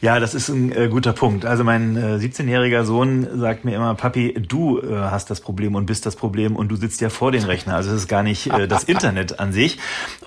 Ja, 0.00 0.20
das 0.20 0.34
ist 0.34 0.48
ein 0.48 0.70
äh, 0.70 0.88
guter 0.88 1.12
Punkt. 1.12 1.44
Also 1.44 1.64
mein 1.64 1.96
äh, 1.96 2.18
17-jähriger 2.18 2.84
Sohn 2.84 3.40
sagt 3.40 3.64
mir 3.64 3.74
immer, 3.74 3.96
Papi, 3.96 4.34
du 4.34 4.80
äh, 4.80 4.94
hast 4.94 5.28
das 5.28 5.40
Problem 5.40 5.74
und 5.74 5.86
bist 5.86 6.06
das 6.06 6.14
Problem 6.14 6.54
und 6.54 6.68
du 6.68 6.76
sitzt 6.76 7.00
ja 7.00 7.08
vor 7.08 7.32
den 7.32 7.42
Rechner. 7.42 7.74
Also 7.74 7.90
es 7.90 8.02
ist 8.02 8.08
gar 8.08 8.22
nicht 8.22 8.46
äh, 8.46 8.68
das 8.68 8.84
Internet 8.84 9.40
an 9.40 9.52
sich. 9.52 9.78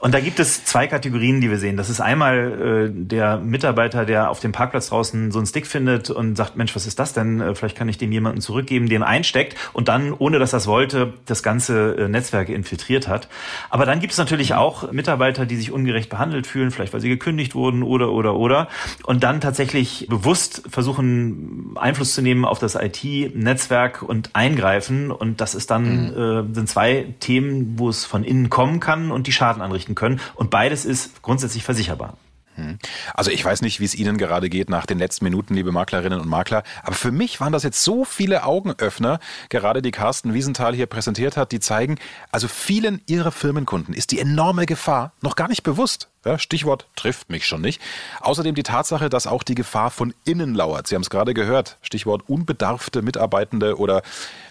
Und 0.01 0.13
da 0.13 0.19
gibt 0.19 0.39
es 0.39 0.65
zwei 0.65 0.87
Kategorien, 0.87 1.39
die 1.39 1.49
wir 1.49 1.57
sehen. 1.57 1.77
Das 1.77 1.89
ist 1.89 2.01
einmal 2.01 2.89
äh, 2.89 2.91
der 2.91 3.37
Mitarbeiter, 3.37 4.05
der 4.05 4.29
auf 4.29 4.41
dem 4.41 4.51
Parkplatz 4.51 4.89
draußen 4.89 5.31
so 5.31 5.39
einen 5.39 5.45
Stick 5.45 5.67
findet 5.67 6.09
und 6.09 6.35
sagt, 6.35 6.57
Mensch, 6.57 6.75
was 6.75 6.85
ist 6.85 6.99
das 6.99 7.13
denn? 7.13 7.39
Äh, 7.39 7.55
vielleicht 7.55 7.77
kann 7.77 7.87
ich 7.87 7.97
dem 7.97 8.11
jemanden 8.11 8.41
zurück 8.41 8.56
zurückgeben, 8.57 8.89
den 8.89 9.03
einsteckt 9.03 9.55
und 9.73 9.87
dann, 9.87 10.13
ohne 10.13 10.39
dass 10.39 10.51
das 10.51 10.65
wollte, 10.65 11.13
das 11.25 11.43
ganze 11.43 11.95
äh, 11.95 12.07
Netzwerk 12.07 12.49
infiltriert 12.49 13.07
hat. 13.07 13.27
Aber 13.69 13.85
dann 13.85 13.99
gibt 13.99 14.13
es 14.13 14.17
natürlich 14.17 14.55
auch 14.55 14.91
Mitarbeiter, 14.91 15.45
die 15.45 15.55
sich 15.55 15.71
ungerecht 15.71 16.09
behandelt 16.09 16.47
fühlen, 16.47 16.71
vielleicht 16.71 16.93
weil 16.93 17.01
sie 17.01 17.09
gekündigt 17.09 17.53
wurden 17.53 17.83
oder, 17.83 18.11
oder, 18.11 18.35
oder. 18.35 18.67
Und 19.03 19.23
dann 19.23 19.41
tatsächlich 19.41 20.07
bewusst 20.09 20.63
versuchen, 20.69 21.75
Einfluss 21.75 22.15
zu 22.15 22.23
nehmen 22.23 22.45
auf 22.45 22.57
das 22.57 22.75
IT-Netzwerk 22.75 24.01
und 24.01 24.35
eingreifen. 24.35 25.11
Und 25.11 25.39
das 25.39 25.53
ist 25.53 25.69
dann, 25.69 26.07
mhm. 26.07 26.49
äh, 26.51 26.55
sind 26.55 26.67
zwei 26.67 27.13
Themen, 27.19 27.77
wo 27.77 27.89
es 27.89 28.05
von 28.05 28.23
innen 28.23 28.49
kommen 28.49 28.79
kann 28.79 29.11
und 29.11 29.27
die 29.27 29.31
Schaden 29.31 29.61
anrichten 29.61 29.93
können. 29.93 30.19
Und 30.33 30.49
beides 30.49 30.83
ist 30.83 31.21
grundsätzlich 31.21 31.63
versicherbar. 31.63 32.17
Hm. 32.57 32.79
Also 33.13 33.29
ich 33.29 33.45
weiß 33.45 33.61
nicht, 33.61 33.79
wie 33.79 33.85
es 33.85 33.93
Ihnen 33.93 34.17
gerade 34.17 34.49
geht 34.49 34.69
nach 34.69 34.87
den 34.87 34.97
letzten 34.97 35.25
Minuten, 35.25 35.53
liebe 35.53 35.71
Maklerinnen 35.71 36.19
und 36.19 36.27
Makler, 36.27 36.63
aber 36.83 36.95
für 36.95 37.11
mich 37.11 37.39
waren 37.39 37.53
das 37.53 37.61
jetzt 37.61 37.83
so 37.83 38.03
viele 38.03 38.43
Augenöffner, 38.43 39.19
gerade 39.49 39.83
die 39.83 39.91
Carsten 39.91 40.33
Wiesenthal 40.33 40.73
hier 40.73 40.87
präsentiert 40.87 41.37
hat, 41.37 41.51
die 41.51 41.59
zeigen, 41.59 41.99
also 42.31 42.47
vielen 42.47 43.01
Ihrer 43.05 43.31
Firmenkunden 43.31 43.93
ist 43.93 44.11
die 44.11 44.19
enorme 44.19 44.65
Gefahr 44.65 45.13
noch 45.21 45.35
gar 45.35 45.47
nicht 45.47 45.61
bewusst. 45.61 46.09
Stichwort 46.37 46.87
trifft 46.97 47.29
mich 47.29 47.47
schon 47.47 47.61
nicht. 47.61 47.81
Außerdem 48.19 48.53
die 48.53 48.63
Tatsache, 48.63 49.07
dass 49.07 49.27
auch 49.27 49.43
die 49.43 49.55
Gefahr 49.55 49.91
von 49.91 50.13
innen 50.25 50.55
lauert. 50.55 50.87
Sie 50.87 50.95
haben 50.95 51.03
es 51.03 51.09
gerade 51.09 51.33
gehört. 51.33 51.77
Stichwort 51.81 52.27
unbedarfte 52.27 53.01
Mitarbeitende 53.01 53.77
oder 53.77 54.01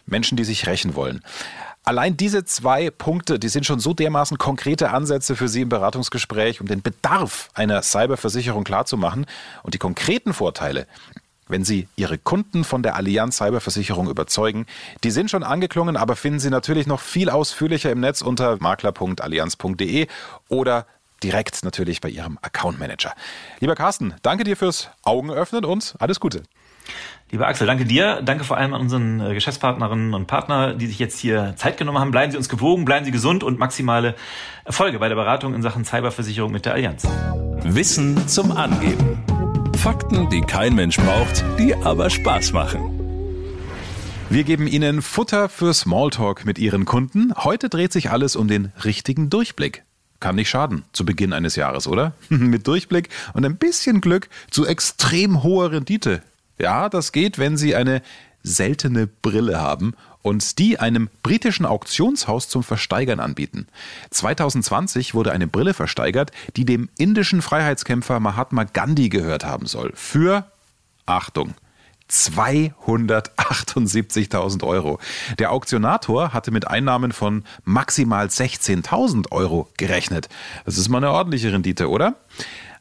Menschen, 0.06 0.36
die 0.36 0.44
sich 0.44 0.66
rächen 0.66 0.94
wollen. 0.94 1.22
Allein 1.88 2.16
diese 2.16 2.44
zwei 2.44 2.90
Punkte, 2.90 3.38
die 3.38 3.48
sind 3.48 3.64
schon 3.64 3.78
so 3.78 3.94
dermaßen 3.94 4.38
konkrete 4.38 4.90
Ansätze 4.90 5.36
für 5.36 5.46
Sie 5.46 5.60
im 5.60 5.68
Beratungsgespräch, 5.68 6.60
um 6.60 6.66
den 6.66 6.82
Bedarf 6.82 7.48
einer 7.54 7.80
Cyberversicherung 7.80 8.64
klarzumachen 8.64 9.24
und 9.62 9.72
die 9.72 9.78
konkreten 9.78 10.34
Vorteile, 10.34 10.88
wenn 11.46 11.64
Sie 11.64 11.86
Ihre 11.94 12.18
Kunden 12.18 12.64
von 12.64 12.82
der 12.82 12.96
Allianz 12.96 13.36
Cyberversicherung 13.36 14.10
überzeugen, 14.10 14.66
die 15.04 15.12
sind 15.12 15.30
schon 15.30 15.44
angeklungen, 15.44 15.96
aber 15.96 16.16
finden 16.16 16.40
Sie 16.40 16.50
natürlich 16.50 16.88
noch 16.88 16.98
viel 16.98 17.30
ausführlicher 17.30 17.92
im 17.92 18.00
Netz 18.00 18.20
unter 18.20 18.56
makler.allianz.de 18.58 20.08
oder 20.48 20.86
direkt 21.22 21.62
natürlich 21.62 22.00
bei 22.00 22.08
Ihrem 22.08 22.36
Account 22.42 22.80
Manager. 22.80 23.12
Lieber 23.60 23.76
Carsten, 23.76 24.12
danke 24.22 24.42
dir 24.42 24.56
fürs 24.56 24.90
Augenöffnen 25.04 25.64
und 25.64 25.94
alles 26.00 26.18
Gute. 26.18 26.42
Lieber 27.30 27.48
Axel, 27.48 27.66
danke 27.66 27.84
dir. 27.84 28.22
Danke 28.24 28.44
vor 28.44 28.56
allem 28.56 28.72
an 28.72 28.80
unseren 28.80 29.20
äh, 29.20 29.34
Geschäftspartnerinnen 29.34 30.14
und 30.14 30.26
Partner, 30.26 30.74
die 30.74 30.86
sich 30.86 31.00
jetzt 31.00 31.18
hier 31.18 31.54
Zeit 31.56 31.76
genommen 31.76 31.98
haben. 31.98 32.12
Bleiben 32.12 32.30
Sie 32.30 32.38
uns 32.38 32.48
gewogen, 32.48 32.84
bleiben 32.84 33.04
Sie 33.04 33.10
gesund 33.10 33.42
und 33.42 33.58
maximale 33.58 34.14
Erfolge 34.64 35.00
bei 35.00 35.08
der 35.08 35.16
Beratung 35.16 35.52
in 35.52 35.60
Sachen 35.60 35.84
Cyberversicherung 35.84 36.52
mit 36.52 36.66
der 36.66 36.74
Allianz. 36.74 37.06
Wissen 37.64 38.28
zum 38.28 38.52
Angeben. 38.52 39.24
Fakten, 39.76 40.28
die 40.28 40.40
kein 40.40 40.76
Mensch 40.76 40.98
braucht, 40.98 41.44
die 41.58 41.74
aber 41.74 42.10
Spaß 42.10 42.52
machen. 42.52 42.92
Wir 44.30 44.44
geben 44.44 44.68
Ihnen 44.68 45.02
Futter 45.02 45.48
für 45.48 45.74
Smalltalk 45.74 46.44
mit 46.44 46.58
Ihren 46.60 46.84
Kunden. 46.84 47.32
Heute 47.36 47.68
dreht 47.68 47.92
sich 47.92 48.10
alles 48.10 48.36
um 48.36 48.46
den 48.46 48.72
richtigen 48.84 49.30
Durchblick. 49.30 49.82
Kann 50.20 50.36
nicht 50.36 50.48
schaden 50.48 50.84
zu 50.92 51.04
Beginn 51.04 51.32
eines 51.32 51.56
Jahres, 51.56 51.88
oder? 51.88 52.12
mit 52.28 52.68
Durchblick 52.68 53.08
und 53.34 53.44
ein 53.44 53.56
bisschen 53.56 54.00
Glück 54.00 54.28
zu 54.48 54.64
extrem 54.64 55.42
hoher 55.42 55.72
Rendite 55.72 56.22
ja, 56.58 56.88
das 56.88 57.12
geht, 57.12 57.38
wenn 57.38 57.56
Sie 57.56 57.74
eine 57.74 58.02
seltene 58.42 59.06
Brille 59.06 59.60
haben 59.60 59.94
und 60.22 60.58
die 60.58 60.78
einem 60.78 61.08
britischen 61.22 61.66
Auktionshaus 61.66 62.48
zum 62.48 62.62
Versteigern 62.62 63.20
anbieten. 63.20 63.66
2020 64.10 65.14
wurde 65.14 65.32
eine 65.32 65.46
Brille 65.46 65.74
versteigert, 65.74 66.30
die 66.56 66.64
dem 66.64 66.88
indischen 66.98 67.42
Freiheitskämpfer 67.42 68.20
Mahatma 68.20 68.64
Gandhi 68.64 69.08
gehört 69.08 69.44
haben 69.44 69.66
soll. 69.66 69.92
Für, 69.94 70.50
Achtung, 71.06 71.54
278.000 72.10 74.64
Euro. 74.64 74.98
Der 75.38 75.52
Auktionator 75.52 76.32
hatte 76.32 76.50
mit 76.50 76.66
Einnahmen 76.68 77.12
von 77.12 77.44
maximal 77.64 78.26
16.000 78.26 79.30
Euro 79.32 79.68
gerechnet. 79.76 80.30
Das 80.64 80.78
ist 80.78 80.88
mal 80.88 80.96
eine 80.98 81.10
ordentliche 81.10 81.52
Rendite, 81.52 81.90
oder? 81.90 82.14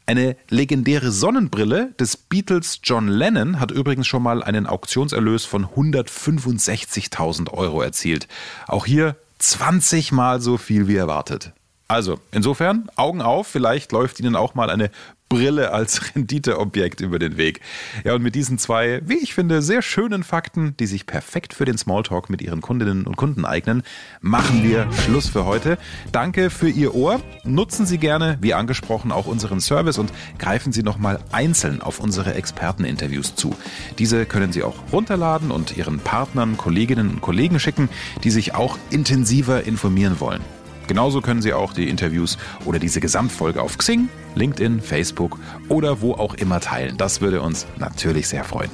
Eine 0.08 0.36
legendäre 0.48 1.10
Sonnenbrille 1.10 1.92
des 1.98 2.16
Beatles 2.16 2.78
John 2.84 3.08
Lennon 3.08 3.58
hat 3.58 3.72
übrigens 3.72 4.06
schon 4.06 4.22
mal 4.22 4.40
einen 4.40 4.68
Auktionserlös 4.68 5.44
von 5.44 5.66
165.000 5.66 7.52
Euro 7.52 7.82
erzielt. 7.82 8.28
Auch 8.68 8.86
hier 8.86 9.16
20 9.38 10.12
Mal 10.12 10.40
so 10.40 10.58
viel 10.58 10.86
wie 10.86 10.94
erwartet. 10.94 11.52
Also, 11.88 12.20
insofern, 12.30 12.88
Augen 12.94 13.20
auf, 13.20 13.48
vielleicht 13.48 13.90
läuft 13.90 14.20
Ihnen 14.20 14.36
auch 14.36 14.54
mal 14.54 14.70
eine 14.70 14.90
Brille 15.28 15.72
als 15.72 16.14
Renditeobjekt 16.14 17.00
über 17.00 17.18
den 17.18 17.36
Weg. 17.36 17.60
Ja, 18.04 18.14
und 18.14 18.22
mit 18.22 18.34
diesen 18.34 18.58
zwei, 18.58 19.00
wie 19.04 19.18
ich 19.18 19.34
finde, 19.34 19.62
sehr 19.62 19.82
schönen 19.82 20.22
Fakten, 20.22 20.76
die 20.78 20.86
sich 20.86 21.06
perfekt 21.06 21.54
für 21.54 21.64
den 21.64 21.78
Smalltalk 21.78 22.30
mit 22.30 22.42
Ihren 22.42 22.60
Kundinnen 22.60 23.06
und 23.06 23.16
Kunden 23.16 23.44
eignen, 23.44 23.82
machen 24.20 24.62
wir 24.62 24.88
Schluss 25.04 25.28
für 25.28 25.44
heute. 25.44 25.78
Danke 26.12 26.50
für 26.50 26.68
Ihr 26.68 26.94
Ohr. 26.94 27.20
Nutzen 27.44 27.86
Sie 27.86 27.98
gerne, 27.98 28.38
wie 28.40 28.54
angesprochen, 28.54 29.12
auch 29.12 29.26
unseren 29.26 29.60
Service 29.60 29.98
und 29.98 30.12
greifen 30.38 30.72
Sie 30.72 30.82
nochmal 30.82 31.18
einzeln 31.32 31.82
auf 31.82 32.00
unsere 32.00 32.34
Experteninterviews 32.34 33.34
zu. 33.34 33.54
Diese 33.98 34.26
können 34.26 34.52
Sie 34.52 34.62
auch 34.62 34.76
runterladen 34.92 35.50
und 35.50 35.76
Ihren 35.76 35.98
Partnern, 35.98 36.56
Kolleginnen 36.56 37.10
und 37.10 37.20
Kollegen 37.20 37.58
schicken, 37.58 37.88
die 38.24 38.30
sich 38.30 38.54
auch 38.54 38.78
intensiver 38.90 39.64
informieren 39.64 40.20
wollen. 40.20 40.55
Genauso 40.86 41.20
können 41.20 41.42
Sie 41.42 41.52
auch 41.52 41.72
die 41.72 41.88
Interviews 41.88 42.38
oder 42.64 42.78
diese 42.78 43.00
Gesamtfolge 43.00 43.60
auf 43.60 43.78
Xing, 43.78 44.08
LinkedIn, 44.34 44.80
Facebook 44.80 45.38
oder 45.68 46.00
wo 46.00 46.12
auch 46.12 46.34
immer 46.34 46.60
teilen. 46.60 46.96
Das 46.96 47.20
würde 47.20 47.40
uns 47.40 47.66
natürlich 47.78 48.28
sehr 48.28 48.44
freuen. 48.44 48.70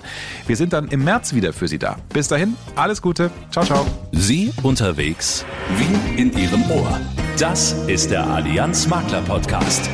Wir 0.47 0.57
sind 0.57 0.73
dann 0.73 0.89
im 0.89 1.05
März 1.05 1.35
wieder 1.35 1.53
für 1.53 1.69
Sie 1.69 1.79
da. 1.79 1.97
Bis 2.13 2.29
dahin, 2.29 2.57
alles 2.75 3.03
Gute. 3.03 3.31
Ciao, 3.51 3.65
ciao. 3.65 3.87
Sie 4.13 4.53
unterwegs 4.63 5.45
wie 5.77 6.21
in 6.21 6.37
Ihrem 6.37 6.71
Ohr. 6.71 7.01
Das 7.39 7.73
ist 7.87 8.11
der 8.11 8.27
Allianz 8.27 8.87
Makler 8.87 9.23
Podcast. 9.23 9.89